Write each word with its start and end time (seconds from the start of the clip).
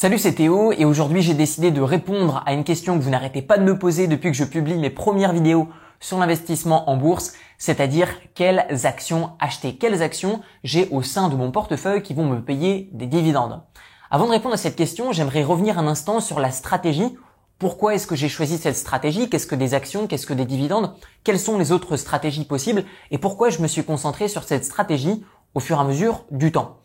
Salut, 0.00 0.18
c'est 0.20 0.34
Théo 0.34 0.70
et 0.70 0.84
aujourd'hui 0.84 1.22
j'ai 1.22 1.34
décidé 1.34 1.72
de 1.72 1.80
répondre 1.80 2.44
à 2.46 2.52
une 2.52 2.62
question 2.62 2.96
que 2.96 3.02
vous 3.02 3.10
n'arrêtez 3.10 3.42
pas 3.42 3.58
de 3.58 3.64
me 3.64 3.76
poser 3.76 4.06
depuis 4.06 4.30
que 4.30 4.36
je 4.36 4.44
publie 4.44 4.78
mes 4.78 4.90
premières 4.90 5.32
vidéos 5.32 5.70
sur 5.98 6.18
l'investissement 6.18 6.88
en 6.88 6.96
bourse, 6.96 7.32
c'est-à-dire 7.58 8.06
quelles 8.36 8.64
actions 8.86 9.32
acheter, 9.40 9.74
quelles 9.74 10.00
actions 10.00 10.40
j'ai 10.62 10.88
au 10.92 11.02
sein 11.02 11.28
de 11.28 11.34
mon 11.34 11.50
portefeuille 11.50 12.04
qui 12.04 12.14
vont 12.14 12.26
me 12.26 12.40
payer 12.40 12.90
des 12.92 13.06
dividendes? 13.06 13.60
Avant 14.08 14.26
de 14.26 14.30
répondre 14.30 14.54
à 14.54 14.56
cette 14.56 14.76
question, 14.76 15.10
j'aimerais 15.10 15.42
revenir 15.42 15.80
un 15.80 15.88
instant 15.88 16.20
sur 16.20 16.38
la 16.38 16.52
stratégie. 16.52 17.16
Pourquoi 17.58 17.96
est-ce 17.96 18.06
que 18.06 18.14
j'ai 18.14 18.28
choisi 18.28 18.56
cette 18.56 18.76
stratégie? 18.76 19.28
Qu'est-ce 19.28 19.48
que 19.48 19.56
des 19.56 19.74
actions? 19.74 20.06
Qu'est-ce 20.06 20.26
que 20.28 20.32
des 20.32 20.46
dividendes? 20.46 20.94
Quelles 21.24 21.40
sont 21.40 21.58
les 21.58 21.72
autres 21.72 21.96
stratégies 21.96 22.44
possibles? 22.44 22.84
Et 23.10 23.18
pourquoi 23.18 23.50
je 23.50 23.60
me 23.60 23.66
suis 23.66 23.82
concentré 23.82 24.28
sur 24.28 24.44
cette 24.44 24.64
stratégie 24.64 25.24
au 25.54 25.58
fur 25.58 25.76
et 25.76 25.80
à 25.80 25.84
mesure 25.84 26.24
du 26.30 26.52
temps? 26.52 26.76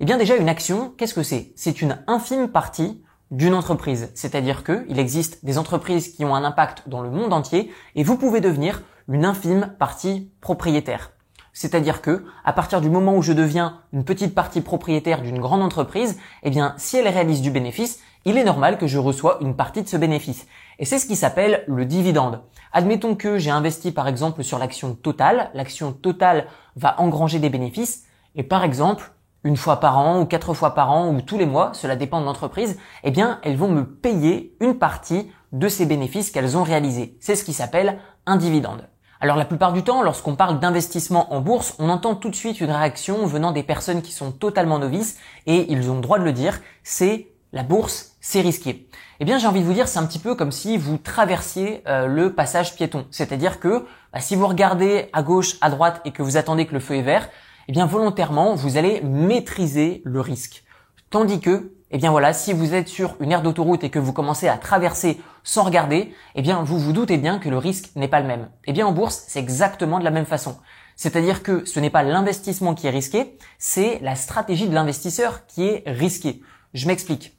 Eh 0.00 0.04
bien 0.04 0.18
déjà 0.18 0.36
une 0.36 0.48
action, 0.48 0.92
qu'est-ce 0.96 1.14
que 1.14 1.22
c'est? 1.22 1.52
C'est 1.56 1.80
une 1.80 1.98
infime 2.06 2.48
partie 2.48 3.02
d'une 3.30 3.54
entreprise. 3.54 4.10
C'est-à-dire 4.14 4.62
qu'il 4.62 4.98
existe 4.98 5.44
des 5.44 5.58
entreprises 5.58 6.08
qui 6.14 6.24
ont 6.24 6.34
un 6.34 6.44
impact 6.44 6.88
dans 6.88 7.00
le 7.00 7.10
monde 7.10 7.32
entier 7.32 7.72
et 7.94 8.04
vous 8.04 8.16
pouvez 8.16 8.40
devenir 8.40 8.82
une 9.08 9.24
infime 9.24 9.74
partie 9.78 10.30
propriétaire. 10.40 11.12
C'est-à-dire 11.52 12.02
que, 12.02 12.26
à 12.44 12.52
partir 12.52 12.82
du 12.82 12.90
moment 12.90 13.16
où 13.16 13.22
je 13.22 13.32
deviens 13.32 13.80
une 13.94 14.04
petite 14.04 14.34
partie 14.34 14.60
propriétaire 14.60 15.22
d'une 15.22 15.40
grande 15.40 15.62
entreprise, 15.62 16.18
eh 16.42 16.50
bien, 16.50 16.74
si 16.76 16.98
elle 16.98 17.08
réalise 17.08 17.40
du 17.40 17.50
bénéfice, 17.50 18.00
il 18.26 18.36
est 18.36 18.44
normal 18.44 18.76
que 18.76 18.86
je 18.86 18.98
reçois 18.98 19.38
une 19.40 19.56
partie 19.56 19.82
de 19.82 19.88
ce 19.88 19.96
bénéfice. 19.96 20.46
Et 20.78 20.84
c'est 20.84 20.98
ce 20.98 21.06
qui 21.06 21.16
s'appelle 21.16 21.64
le 21.66 21.86
dividende. 21.86 22.42
Admettons 22.72 23.14
que 23.14 23.38
j'ai 23.38 23.50
investi 23.50 23.92
par 23.92 24.06
exemple 24.08 24.44
sur 24.44 24.58
l'action 24.58 24.94
totale. 24.94 25.50
L'action 25.54 25.92
totale 25.92 26.46
va 26.74 27.00
engranger 27.00 27.38
des 27.38 27.48
bénéfices. 27.48 28.04
Et 28.34 28.42
par 28.42 28.62
exemple, 28.62 29.12
une 29.46 29.56
fois 29.56 29.78
par 29.78 29.96
an 29.96 30.20
ou 30.20 30.26
quatre 30.26 30.54
fois 30.54 30.74
par 30.74 30.90
an 30.90 31.08
ou 31.08 31.20
tous 31.20 31.38
les 31.38 31.46
mois, 31.46 31.70
cela 31.72 31.94
dépend 31.94 32.20
de 32.20 32.26
l'entreprise, 32.26 32.78
eh 33.04 33.12
bien, 33.12 33.38
elles 33.44 33.56
vont 33.56 33.68
me 33.68 33.86
payer 33.86 34.56
une 34.60 34.76
partie 34.76 35.30
de 35.52 35.68
ces 35.68 35.86
bénéfices 35.86 36.32
qu'elles 36.32 36.56
ont 36.56 36.64
réalisés. 36.64 37.16
C'est 37.20 37.36
ce 37.36 37.44
qui 37.44 37.52
s'appelle 37.52 38.00
un 38.26 38.36
dividende. 38.36 38.88
Alors 39.20 39.36
la 39.36 39.44
plupart 39.44 39.72
du 39.72 39.84
temps, 39.84 40.02
lorsqu'on 40.02 40.34
parle 40.34 40.58
d'investissement 40.58 41.32
en 41.32 41.40
bourse, 41.40 41.76
on 41.78 41.88
entend 41.90 42.16
tout 42.16 42.28
de 42.28 42.34
suite 42.34 42.60
une 42.60 42.72
réaction 42.72 43.24
venant 43.24 43.52
des 43.52 43.62
personnes 43.62 44.02
qui 44.02 44.10
sont 44.10 44.32
totalement 44.32 44.80
novices 44.80 45.16
et 45.46 45.72
ils 45.72 45.90
ont 45.92 45.94
le 45.94 46.00
droit 46.00 46.18
de 46.18 46.24
le 46.24 46.32
dire, 46.32 46.60
c'est 46.82 47.28
la 47.52 47.62
bourse, 47.62 48.16
c'est 48.20 48.40
risqué. 48.40 48.88
Eh 49.20 49.24
bien, 49.24 49.38
j'ai 49.38 49.46
envie 49.46 49.60
de 49.60 49.64
vous 49.64 49.72
dire, 49.72 49.86
c'est 49.86 50.00
un 50.00 50.06
petit 50.06 50.18
peu 50.18 50.34
comme 50.34 50.50
si 50.50 50.76
vous 50.76 50.98
traversiez 50.98 51.82
euh, 51.86 52.06
le 52.06 52.34
passage 52.34 52.74
piéton. 52.74 53.06
C'est-à-dire 53.12 53.60
que 53.60 53.86
bah, 54.12 54.18
si 54.18 54.34
vous 54.34 54.48
regardez 54.48 55.08
à 55.12 55.22
gauche, 55.22 55.56
à 55.60 55.70
droite 55.70 56.00
et 56.04 56.10
que 56.10 56.22
vous 56.22 56.36
attendez 56.36 56.66
que 56.66 56.74
le 56.74 56.80
feu 56.80 56.96
est 56.96 57.02
vert, 57.02 57.30
eh 57.68 57.72
bien 57.72 57.86
volontairement, 57.86 58.54
vous 58.54 58.76
allez 58.76 59.00
maîtriser 59.02 60.02
le 60.04 60.20
risque. 60.20 60.64
Tandis 61.10 61.40
que, 61.40 61.72
eh 61.90 61.98
bien 61.98 62.10
voilà, 62.10 62.32
si 62.32 62.52
vous 62.52 62.74
êtes 62.74 62.88
sur 62.88 63.16
une 63.20 63.32
aire 63.32 63.42
d'autoroute 63.42 63.84
et 63.84 63.90
que 63.90 63.98
vous 63.98 64.12
commencez 64.12 64.48
à 64.48 64.56
traverser 64.56 65.20
sans 65.44 65.62
regarder, 65.62 66.12
eh 66.34 66.42
bien 66.42 66.62
vous 66.62 66.78
vous 66.78 66.92
doutez 66.92 67.16
bien 67.16 67.38
que 67.38 67.48
le 67.48 67.58
risque 67.58 67.90
n'est 67.96 68.08
pas 68.08 68.20
le 68.20 68.26
même. 68.26 68.48
Eh 68.66 68.72
bien 68.72 68.86
en 68.86 68.92
bourse, 68.92 69.24
c'est 69.28 69.40
exactement 69.40 69.98
de 69.98 70.04
la 70.04 70.10
même 70.10 70.26
façon. 70.26 70.58
C'est-à-dire 70.96 71.42
que 71.42 71.64
ce 71.64 71.78
n'est 71.78 71.90
pas 71.90 72.02
l'investissement 72.02 72.74
qui 72.74 72.86
est 72.86 72.90
risqué, 72.90 73.38
c'est 73.58 73.98
la 74.00 74.16
stratégie 74.16 74.68
de 74.68 74.74
l'investisseur 74.74 75.46
qui 75.46 75.64
est 75.64 75.82
risquée. 75.86 76.40
Je 76.74 76.86
m'explique. 76.86 77.36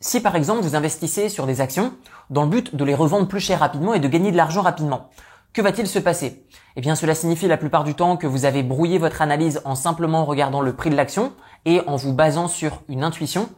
Si 0.00 0.20
par 0.20 0.34
exemple 0.34 0.62
vous 0.62 0.74
investissez 0.74 1.28
sur 1.28 1.46
des 1.46 1.60
actions 1.60 1.94
dans 2.28 2.42
le 2.42 2.48
but 2.48 2.74
de 2.74 2.84
les 2.84 2.94
revendre 2.94 3.28
plus 3.28 3.40
cher 3.40 3.60
rapidement 3.60 3.94
et 3.94 4.00
de 4.00 4.08
gagner 4.08 4.32
de 4.32 4.36
l'argent 4.36 4.62
rapidement, 4.62 5.10
que 5.52 5.60
va-t-il 5.60 5.86
se 5.86 5.98
passer? 5.98 6.46
Eh 6.76 6.80
bien 6.80 6.94
cela 6.94 7.14
signifie 7.14 7.46
la 7.46 7.58
plupart 7.58 7.84
du 7.84 7.94
temps 7.94 8.16
que 8.16 8.26
vous 8.26 8.44
avez 8.44 8.62
brouillé 8.62 8.98
votre 8.98 9.20
analyse 9.20 9.60
en 9.64 9.74
simplement 9.74 10.24
regardant 10.24 10.62
le 10.62 10.74
prix 10.74 10.90
de 10.90 10.96
l'action 10.96 11.32
et 11.64 11.82
en 11.86 11.96
vous 11.96 12.14
basant 12.14 12.48
sur 12.48 12.82
une 12.88 13.04
intuition, 13.04 13.50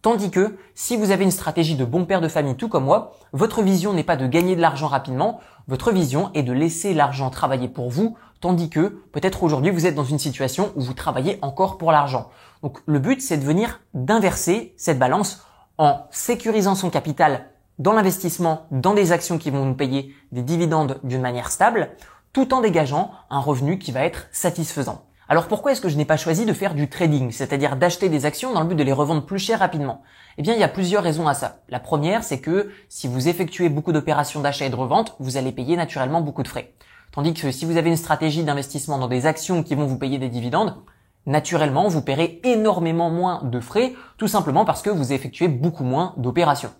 tandis 0.00 0.30
que 0.30 0.56
si 0.74 0.96
vous 0.96 1.10
avez 1.10 1.24
une 1.24 1.30
stratégie 1.32 1.74
de 1.74 1.84
bon 1.84 2.04
père 2.04 2.20
de 2.20 2.28
famille 2.28 2.54
tout 2.54 2.68
comme 2.68 2.84
moi, 2.84 3.12
votre 3.32 3.62
vision 3.62 3.92
n'est 3.92 4.04
pas 4.04 4.16
de 4.16 4.26
gagner 4.26 4.54
de 4.54 4.60
l'argent 4.60 4.86
rapidement, 4.86 5.40
votre 5.66 5.90
vision 5.90 6.30
est 6.34 6.44
de 6.44 6.52
laisser 6.52 6.94
l'argent 6.94 7.30
travailler 7.30 7.68
pour 7.68 7.90
vous, 7.90 8.16
tandis 8.40 8.70
que 8.70 9.02
peut-être 9.12 9.42
aujourd'hui 9.42 9.72
vous 9.72 9.86
êtes 9.86 9.94
dans 9.96 10.04
une 10.04 10.18
situation 10.20 10.72
où 10.76 10.82
vous 10.82 10.94
travaillez 10.94 11.38
encore 11.42 11.78
pour 11.78 11.90
l'argent. 11.90 12.30
Donc 12.62 12.78
le 12.86 13.00
but 13.00 13.20
c'est 13.20 13.38
de 13.38 13.44
venir 13.44 13.80
d'inverser 13.92 14.72
cette 14.76 15.00
balance 15.00 15.44
en 15.78 16.06
sécurisant 16.10 16.76
son 16.76 16.90
capital 16.90 17.49
dans 17.80 17.94
l'investissement, 17.94 18.66
dans 18.70 18.92
des 18.92 19.10
actions 19.10 19.38
qui 19.38 19.50
vont 19.50 19.64
nous 19.64 19.74
payer 19.74 20.14
des 20.32 20.42
dividendes 20.42 21.00
d'une 21.02 21.22
manière 21.22 21.50
stable, 21.50 21.92
tout 22.34 22.52
en 22.52 22.60
dégageant 22.60 23.10
un 23.30 23.40
revenu 23.40 23.78
qui 23.78 23.90
va 23.90 24.04
être 24.04 24.28
satisfaisant. 24.32 25.06
Alors 25.30 25.48
pourquoi 25.48 25.72
est-ce 25.72 25.80
que 25.80 25.88
je 25.88 25.96
n'ai 25.96 26.04
pas 26.04 26.18
choisi 26.18 26.44
de 26.44 26.52
faire 26.52 26.74
du 26.74 26.90
trading, 26.90 27.30
c'est-à-dire 27.30 27.76
d'acheter 27.76 28.10
des 28.10 28.26
actions 28.26 28.52
dans 28.52 28.60
le 28.60 28.66
but 28.66 28.74
de 28.74 28.82
les 28.82 28.92
revendre 28.92 29.24
plus 29.24 29.38
cher 29.38 29.60
rapidement? 29.60 30.02
Eh 30.36 30.42
bien, 30.42 30.52
il 30.52 30.60
y 30.60 30.64
a 30.64 30.68
plusieurs 30.68 31.02
raisons 31.02 31.26
à 31.26 31.32
ça. 31.32 31.62
La 31.70 31.80
première, 31.80 32.22
c'est 32.22 32.40
que 32.40 32.70
si 32.90 33.08
vous 33.08 33.28
effectuez 33.28 33.70
beaucoup 33.70 33.92
d'opérations 33.92 34.40
d'achat 34.40 34.66
et 34.66 34.70
de 34.70 34.76
revente, 34.76 35.16
vous 35.18 35.38
allez 35.38 35.50
payer 35.50 35.76
naturellement 35.76 36.20
beaucoup 36.20 36.42
de 36.42 36.48
frais. 36.48 36.74
Tandis 37.12 37.32
que 37.32 37.50
si 37.50 37.64
vous 37.64 37.78
avez 37.78 37.88
une 37.88 37.96
stratégie 37.96 38.44
d'investissement 38.44 38.98
dans 38.98 39.08
des 39.08 39.24
actions 39.24 39.62
qui 39.62 39.74
vont 39.74 39.86
vous 39.86 39.98
payer 39.98 40.18
des 40.18 40.28
dividendes, 40.28 40.76
naturellement, 41.24 41.88
vous 41.88 42.02
paierez 42.02 42.40
énormément 42.44 43.08
moins 43.08 43.42
de 43.42 43.58
frais, 43.58 43.94
tout 44.18 44.28
simplement 44.28 44.66
parce 44.66 44.82
que 44.82 44.90
vous 44.90 45.14
effectuez 45.14 45.48
beaucoup 45.48 45.84
moins 45.84 46.12
d'opérations. 46.18 46.72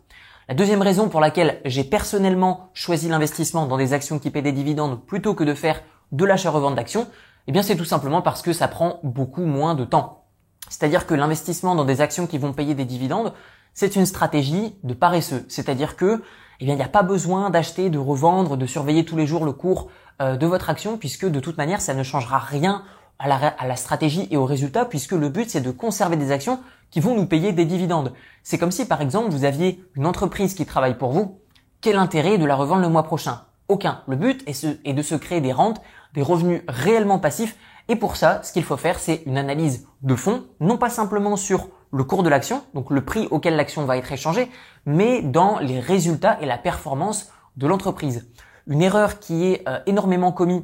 La 0.50 0.56
deuxième 0.56 0.82
raison 0.82 1.08
pour 1.08 1.20
laquelle 1.20 1.60
j'ai 1.64 1.84
personnellement 1.84 2.70
choisi 2.74 3.08
l'investissement 3.08 3.66
dans 3.66 3.76
des 3.76 3.92
actions 3.92 4.18
qui 4.18 4.32
paient 4.32 4.42
des 4.42 4.50
dividendes 4.50 5.00
plutôt 5.06 5.32
que 5.32 5.44
de 5.44 5.54
faire 5.54 5.80
de 6.10 6.24
l'achat-revente 6.24 6.74
d'actions, 6.74 7.06
eh 7.46 7.52
bien 7.52 7.62
c'est 7.62 7.76
tout 7.76 7.84
simplement 7.84 8.20
parce 8.20 8.42
que 8.42 8.52
ça 8.52 8.66
prend 8.66 8.98
beaucoup 9.04 9.44
moins 9.44 9.76
de 9.76 9.84
temps. 9.84 10.24
C'est-à-dire 10.68 11.06
que 11.06 11.14
l'investissement 11.14 11.76
dans 11.76 11.84
des 11.84 12.00
actions 12.00 12.26
qui 12.26 12.36
vont 12.36 12.52
payer 12.52 12.74
des 12.74 12.84
dividendes, 12.84 13.32
c'est 13.74 13.94
une 13.94 14.06
stratégie 14.06 14.74
de 14.82 14.92
paresseux. 14.92 15.46
C'est-à-dire 15.48 15.94
que, 15.94 16.20
eh 16.58 16.64
bien, 16.64 16.74
il 16.74 16.78
n'y 16.78 16.82
a 16.82 16.88
pas 16.88 17.04
besoin 17.04 17.50
d'acheter, 17.50 17.88
de 17.88 17.98
revendre, 17.98 18.56
de 18.56 18.66
surveiller 18.66 19.04
tous 19.04 19.16
les 19.16 19.28
jours 19.28 19.44
le 19.44 19.52
cours 19.52 19.88
euh, 20.20 20.36
de 20.36 20.46
votre 20.48 20.68
action, 20.68 20.96
puisque 20.96 21.26
de 21.26 21.38
toute 21.38 21.58
manière, 21.58 21.80
ça 21.80 21.94
ne 21.94 22.02
changera 22.02 22.40
rien 22.40 22.82
à 23.20 23.28
la, 23.28 23.36
à 23.36 23.68
la 23.68 23.76
stratégie 23.76 24.26
et 24.32 24.36
au 24.36 24.46
résultat, 24.46 24.84
puisque 24.84 25.12
le 25.12 25.28
but, 25.28 25.48
c'est 25.48 25.60
de 25.60 25.70
conserver 25.70 26.16
des 26.16 26.32
actions 26.32 26.58
qui 26.90 27.00
vont 27.00 27.14
nous 27.14 27.26
payer 27.26 27.52
des 27.52 27.64
dividendes. 27.64 28.12
C'est 28.42 28.58
comme 28.58 28.70
si, 28.70 28.86
par 28.86 29.00
exemple, 29.00 29.30
vous 29.30 29.44
aviez 29.44 29.84
une 29.94 30.06
entreprise 30.06 30.54
qui 30.54 30.66
travaille 30.66 30.98
pour 30.98 31.12
vous. 31.12 31.40
Quel 31.80 31.96
intérêt 31.96 32.38
de 32.38 32.44
la 32.44 32.56
revendre 32.56 32.82
le 32.82 32.88
mois 32.88 33.04
prochain? 33.04 33.42
Aucun. 33.68 34.02
Le 34.08 34.16
but 34.16 34.42
est, 34.46 34.92
de 34.92 35.02
se 35.02 35.14
créer 35.14 35.40
des 35.40 35.52
rentes, 35.52 35.80
des 36.14 36.22
revenus 36.22 36.62
réellement 36.68 37.18
passifs. 37.18 37.56
Et 37.88 37.96
pour 37.96 38.16
ça, 38.16 38.42
ce 38.42 38.52
qu'il 38.52 38.64
faut 38.64 38.76
faire, 38.76 38.98
c'est 38.98 39.22
une 39.26 39.38
analyse 39.38 39.86
de 40.02 40.14
fond, 40.14 40.44
non 40.60 40.76
pas 40.76 40.90
simplement 40.90 41.36
sur 41.36 41.68
le 41.92 42.04
cours 42.04 42.22
de 42.22 42.28
l'action, 42.28 42.62
donc 42.74 42.90
le 42.90 43.04
prix 43.04 43.26
auquel 43.30 43.56
l'action 43.56 43.84
va 43.84 43.96
être 43.96 44.12
échangée, 44.12 44.48
mais 44.86 45.22
dans 45.22 45.58
les 45.58 45.80
résultats 45.80 46.38
et 46.40 46.46
la 46.46 46.58
performance 46.58 47.32
de 47.56 47.66
l'entreprise. 47.66 48.30
Une 48.68 48.82
erreur 48.82 49.18
qui 49.18 49.46
est 49.46 49.68
euh, 49.68 49.80
énormément 49.86 50.30
commise, 50.30 50.62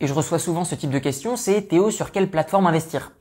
et 0.00 0.06
je 0.06 0.12
reçois 0.12 0.38
souvent 0.38 0.64
ce 0.64 0.74
type 0.74 0.90
de 0.90 0.98
questions, 0.98 1.36
c'est 1.36 1.62
Théo, 1.62 1.90
sur 1.90 2.12
quelle 2.12 2.30
plateforme 2.30 2.66
investir? 2.66 3.12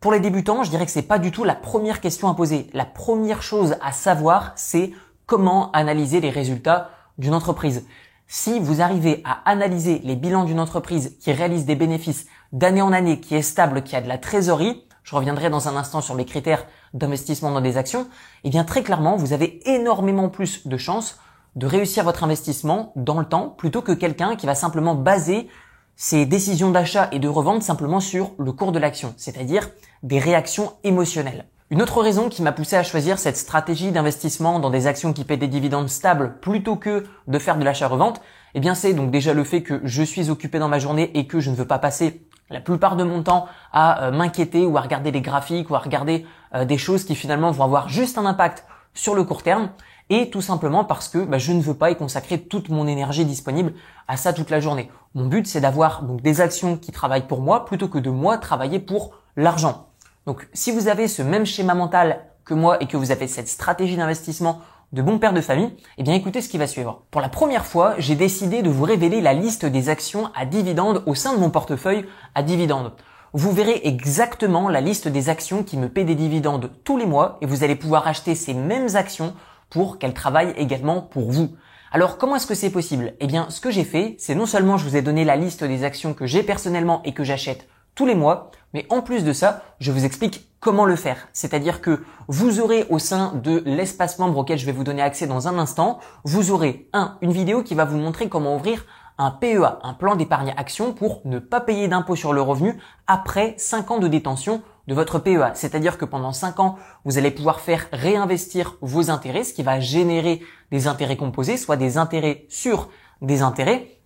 Pour 0.00 0.12
les 0.12 0.20
débutants, 0.20 0.64
je 0.64 0.70
dirais 0.70 0.86
que 0.86 0.92
c'est 0.92 1.02
pas 1.02 1.18
du 1.18 1.30
tout 1.30 1.44
la 1.44 1.54
première 1.54 2.00
question 2.00 2.28
à 2.28 2.34
poser. 2.34 2.68
La 2.72 2.86
première 2.86 3.42
chose 3.42 3.76
à 3.82 3.92
savoir, 3.92 4.52
c'est 4.56 4.92
comment 5.26 5.70
analyser 5.72 6.20
les 6.20 6.30
résultats 6.30 6.90
d'une 7.18 7.34
entreprise. 7.34 7.86
Si 8.26 8.60
vous 8.60 8.80
arrivez 8.80 9.20
à 9.24 9.42
analyser 9.44 10.00
les 10.02 10.16
bilans 10.16 10.44
d'une 10.44 10.58
entreprise 10.58 11.18
qui 11.20 11.32
réalise 11.32 11.66
des 11.66 11.74
bénéfices 11.74 12.26
d'année 12.52 12.80
en 12.80 12.92
année, 12.92 13.20
qui 13.20 13.34
est 13.34 13.42
stable, 13.42 13.82
qui 13.82 13.94
a 13.94 14.00
de 14.00 14.08
la 14.08 14.16
trésorerie, 14.16 14.84
je 15.02 15.16
reviendrai 15.16 15.50
dans 15.50 15.68
un 15.68 15.76
instant 15.76 16.00
sur 16.00 16.14
les 16.14 16.24
critères 16.24 16.66
d'investissement 16.94 17.50
dans 17.50 17.60
des 17.60 17.76
actions, 17.76 18.08
eh 18.44 18.50
bien 18.50 18.64
très 18.64 18.82
clairement, 18.82 19.16
vous 19.16 19.34
avez 19.34 19.60
énormément 19.68 20.30
plus 20.30 20.66
de 20.66 20.76
chances 20.78 21.18
de 21.56 21.66
réussir 21.66 22.04
votre 22.04 22.24
investissement 22.24 22.92
dans 22.96 23.18
le 23.18 23.26
temps 23.26 23.50
plutôt 23.50 23.82
que 23.82 23.92
quelqu'un 23.92 24.36
qui 24.36 24.46
va 24.46 24.54
simplement 24.54 24.94
baser 24.94 25.48
ses 25.96 26.24
décisions 26.24 26.70
d'achat 26.70 27.08
et 27.12 27.18
de 27.18 27.28
revente 27.28 27.62
simplement 27.62 28.00
sur 28.00 28.30
le 28.38 28.52
cours 28.52 28.72
de 28.72 28.78
l'action, 28.78 29.12
c'est-à-dire 29.18 29.68
des 30.02 30.18
réactions 30.18 30.72
émotionnelles. 30.84 31.46
Une 31.72 31.82
autre 31.82 32.02
raison 32.02 32.28
qui 32.28 32.42
m'a 32.42 32.50
poussé 32.50 32.74
à 32.74 32.82
choisir 32.82 33.18
cette 33.18 33.36
stratégie 33.36 33.92
d'investissement 33.92 34.58
dans 34.58 34.70
des 34.70 34.88
actions 34.88 35.12
qui 35.12 35.22
paient 35.22 35.36
des 35.36 35.46
dividendes 35.46 35.88
stables 35.88 36.40
plutôt 36.40 36.74
que 36.74 37.04
de 37.28 37.38
faire 37.38 37.56
de 37.56 37.64
l'achat-revente, 37.64 38.20
eh 38.54 38.60
bien 38.60 38.74
c'est 38.74 38.92
donc 38.92 39.12
déjà 39.12 39.34
le 39.34 39.44
fait 39.44 39.62
que 39.62 39.80
je 39.84 40.02
suis 40.02 40.30
occupé 40.30 40.58
dans 40.58 40.68
ma 40.68 40.80
journée 40.80 41.12
et 41.14 41.28
que 41.28 41.38
je 41.38 41.50
ne 41.50 41.54
veux 41.54 41.66
pas 41.66 41.78
passer 41.78 42.26
la 42.50 42.60
plupart 42.60 42.96
de 42.96 43.04
mon 43.04 43.22
temps 43.22 43.46
à 43.72 44.06
euh, 44.06 44.10
m'inquiéter 44.10 44.66
ou 44.66 44.76
à 44.76 44.80
regarder 44.80 45.12
des 45.12 45.20
graphiques 45.20 45.70
ou 45.70 45.76
à 45.76 45.78
regarder 45.78 46.26
euh, 46.56 46.64
des 46.64 46.78
choses 46.78 47.04
qui 47.04 47.14
finalement 47.14 47.52
vont 47.52 47.62
avoir 47.62 47.88
juste 47.88 48.18
un 48.18 48.26
impact 48.26 48.64
sur 48.92 49.14
le 49.14 49.22
court 49.22 49.44
terme 49.44 49.70
et 50.08 50.30
tout 50.30 50.40
simplement 50.40 50.84
parce 50.84 51.08
que 51.08 51.18
bah, 51.18 51.38
je 51.38 51.52
ne 51.52 51.60
veux 51.60 51.74
pas 51.74 51.92
y 51.92 51.96
consacrer 51.96 52.40
toute 52.40 52.68
mon 52.68 52.88
énergie 52.88 53.24
disponible 53.24 53.74
à 54.08 54.16
ça 54.16 54.32
toute 54.32 54.50
la 54.50 54.58
journée. 54.58 54.90
Mon 55.14 55.26
but 55.26 55.46
c'est 55.46 55.60
d'avoir 55.60 56.02
donc 56.02 56.20
des 56.20 56.40
actions 56.40 56.76
qui 56.76 56.90
travaillent 56.90 57.28
pour 57.28 57.42
moi 57.42 57.64
plutôt 57.64 57.86
que 57.86 57.98
de 57.98 58.10
moi 58.10 58.38
travailler 58.38 58.80
pour 58.80 59.12
l'argent. 59.36 59.89
Donc 60.30 60.46
si 60.52 60.70
vous 60.70 60.86
avez 60.86 61.08
ce 61.08 61.22
même 61.22 61.44
schéma 61.44 61.74
mental 61.74 62.20
que 62.44 62.54
moi 62.54 62.80
et 62.80 62.86
que 62.86 62.96
vous 62.96 63.10
avez 63.10 63.26
cette 63.26 63.48
stratégie 63.48 63.96
d'investissement 63.96 64.60
de 64.92 65.02
bon 65.02 65.18
père 65.18 65.32
de 65.32 65.40
famille, 65.40 65.72
eh 65.98 66.04
bien 66.04 66.14
écoutez 66.14 66.40
ce 66.40 66.48
qui 66.48 66.56
va 66.56 66.68
suivre. 66.68 67.02
Pour 67.10 67.20
la 67.20 67.28
première 67.28 67.66
fois, 67.66 67.96
j'ai 67.98 68.14
décidé 68.14 68.62
de 68.62 68.70
vous 68.70 68.84
révéler 68.84 69.20
la 69.20 69.32
liste 69.32 69.66
des 69.66 69.88
actions 69.88 70.30
à 70.36 70.46
dividendes 70.46 71.02
au 71.06 71.16
sein 71.16 71.34
de 71.34 71.40
mon 71.40 71.50
portefeuille 71.50 72.06
à 72.36 72.44
dividendes. 72.44 72.92
vous 73.32 73.50
verrez 73.50 73.80
exactement 73.82 74.68
la 74.68 74.80
liste 74.80 75.08
des 75.08 75.30
actions 75.30 75.64
qui 75.64 75.76
me 75.76 75.88
paient 75.88 76.04
des 76.04 76.14
dividendes 76.14 76.70
tous 76.84 76.96
les 76.96 77.06
mois 77.06 77.38
et 77.40 77.46
vous 77.46 77.64
allez 77.64 77.74
pouvoir 77.74 78.06
acheter 78.06 78.36
ces 78.36 78.54
mêmes 78.54 78.94
actions 78.94 79.34
pour 79.68 79.98
qu'elles 79.98 80.14
travaillent 80.14 80.54
également 80.56 81.02
pour 81.02 81.32
vous. 81.32 81.56
Alors 81.90 82.18
comment 82.18 82.36
est-ce 82.36 82.46
que 82.46 82.54
c'est 82.54 82.70
possible? 82.70 83.14
Eh 83.18 83.26
bien 83.26 83.50
ce 83.50 83.60
que 83.60 83.72
j'ai 83.72 83.82
fait, 83.82 84.14
c'est 84.20 84.36
non 84.36 84.46
seulement 84.46 84.78
je 84.78 84.84
vous 84.84 84.94
ai 84.94 85.02
donné 85.02 85.24
la 85.24 85.34
liste 85.34 85.64
des 85.64 85.82
actions 85.82 86.14
que 86.14 86.26
j'ai 86.26 86.44
personnellement 86.44 87.02
et 87.02 87.14
que 87.14 87.24
j'achète 87.24 87.66
tous 88.00 88.06
les 88.06 88.14
mois, 88.14 88.50
mais 88.72 88.86
en 88.88 89.02
plus 89.02 89.24
de 89.24 89.34
ça, 89.34 89.60
je 89.78 89.92
vous 89.92 90.06
explique 90.06 90.48
comment 90.58 90.86
le 90.86 90.96
faire. 90.96 91.28
C'est-à-dire 91.34 91.82
que 91.82 92.02
vous 92.28 92.58
aurez 92.58 92.86
au 92.88 92.98
sein 92.98 93.34
de 93.34 93.62
l'espace 93.66 94.18
membre 94.18 94.38
auquel 94.38 94.56
je 94.56 94.64
vais 94.64 94.72
vous 94.72 94.84
donner 94.84 95.02
accès 95.02 95.26
dans 95.26 95.48
un 95.48 95.58
instant, 95.58 95.98
vous 96.24 96.50
aurez 96.50 96.88
un, 96.94 97.18
une 97.20 97.30
vidéo 97.30 97.62
qui 97.62 97.74
va 97.74 97.84
vous 97.84 97.98
montrer 97.98 98.30
comment 98.30 98.56
ouvrir 98.56 98.86
un 99.18 99.30
PEA, 99.30 99.80
un 99.82 99.92
plan 99.92 100.16
d'épargne 100.16 100.54
action 100.56 100.94
pour 100.94 101.20
ne 101.26 101.38
pas 101.38 101.60
payer 101.60 101.88
d'impôt 101.88 102.16
sur 102.16 102.32
le 102.32 102.40
revenu 102.40 102.80
après 103.06 103.54
5 103.58 103.90
ans 103.90 103.98
de 103.98 104.08
détention 104.08 104.62
de 104.88 104.94
votre 104.94 105.18
PEA. 105.18 105.52
C'est-à-dire 105.52 105.98
que 105.98 106.06
pendant 106.06 106.32
5 106.32 106.58
ans, 106.58 106.78
vous 107.04 107.18
allez 107.18 107.30
pouvoir 107.30 107.60
faire 107.60 107.86
réinvestir 107.92 108.78
vos 108.80 109.10
intérêts, 109.10 109.44
ce 109.44 109.52
qui 109.52 109.62
va 109.62 109.78
générer 109.78 110.40
des 110.70 110.86
intérêts 110.86 111.18
composés, 111.18 111.58
soit 111.58 111.76
des 111.76 111.98
intérêts 111.98 112.46
sur 112.48 112.88
des 113.20 113.42
intérêts. 113.42 113.99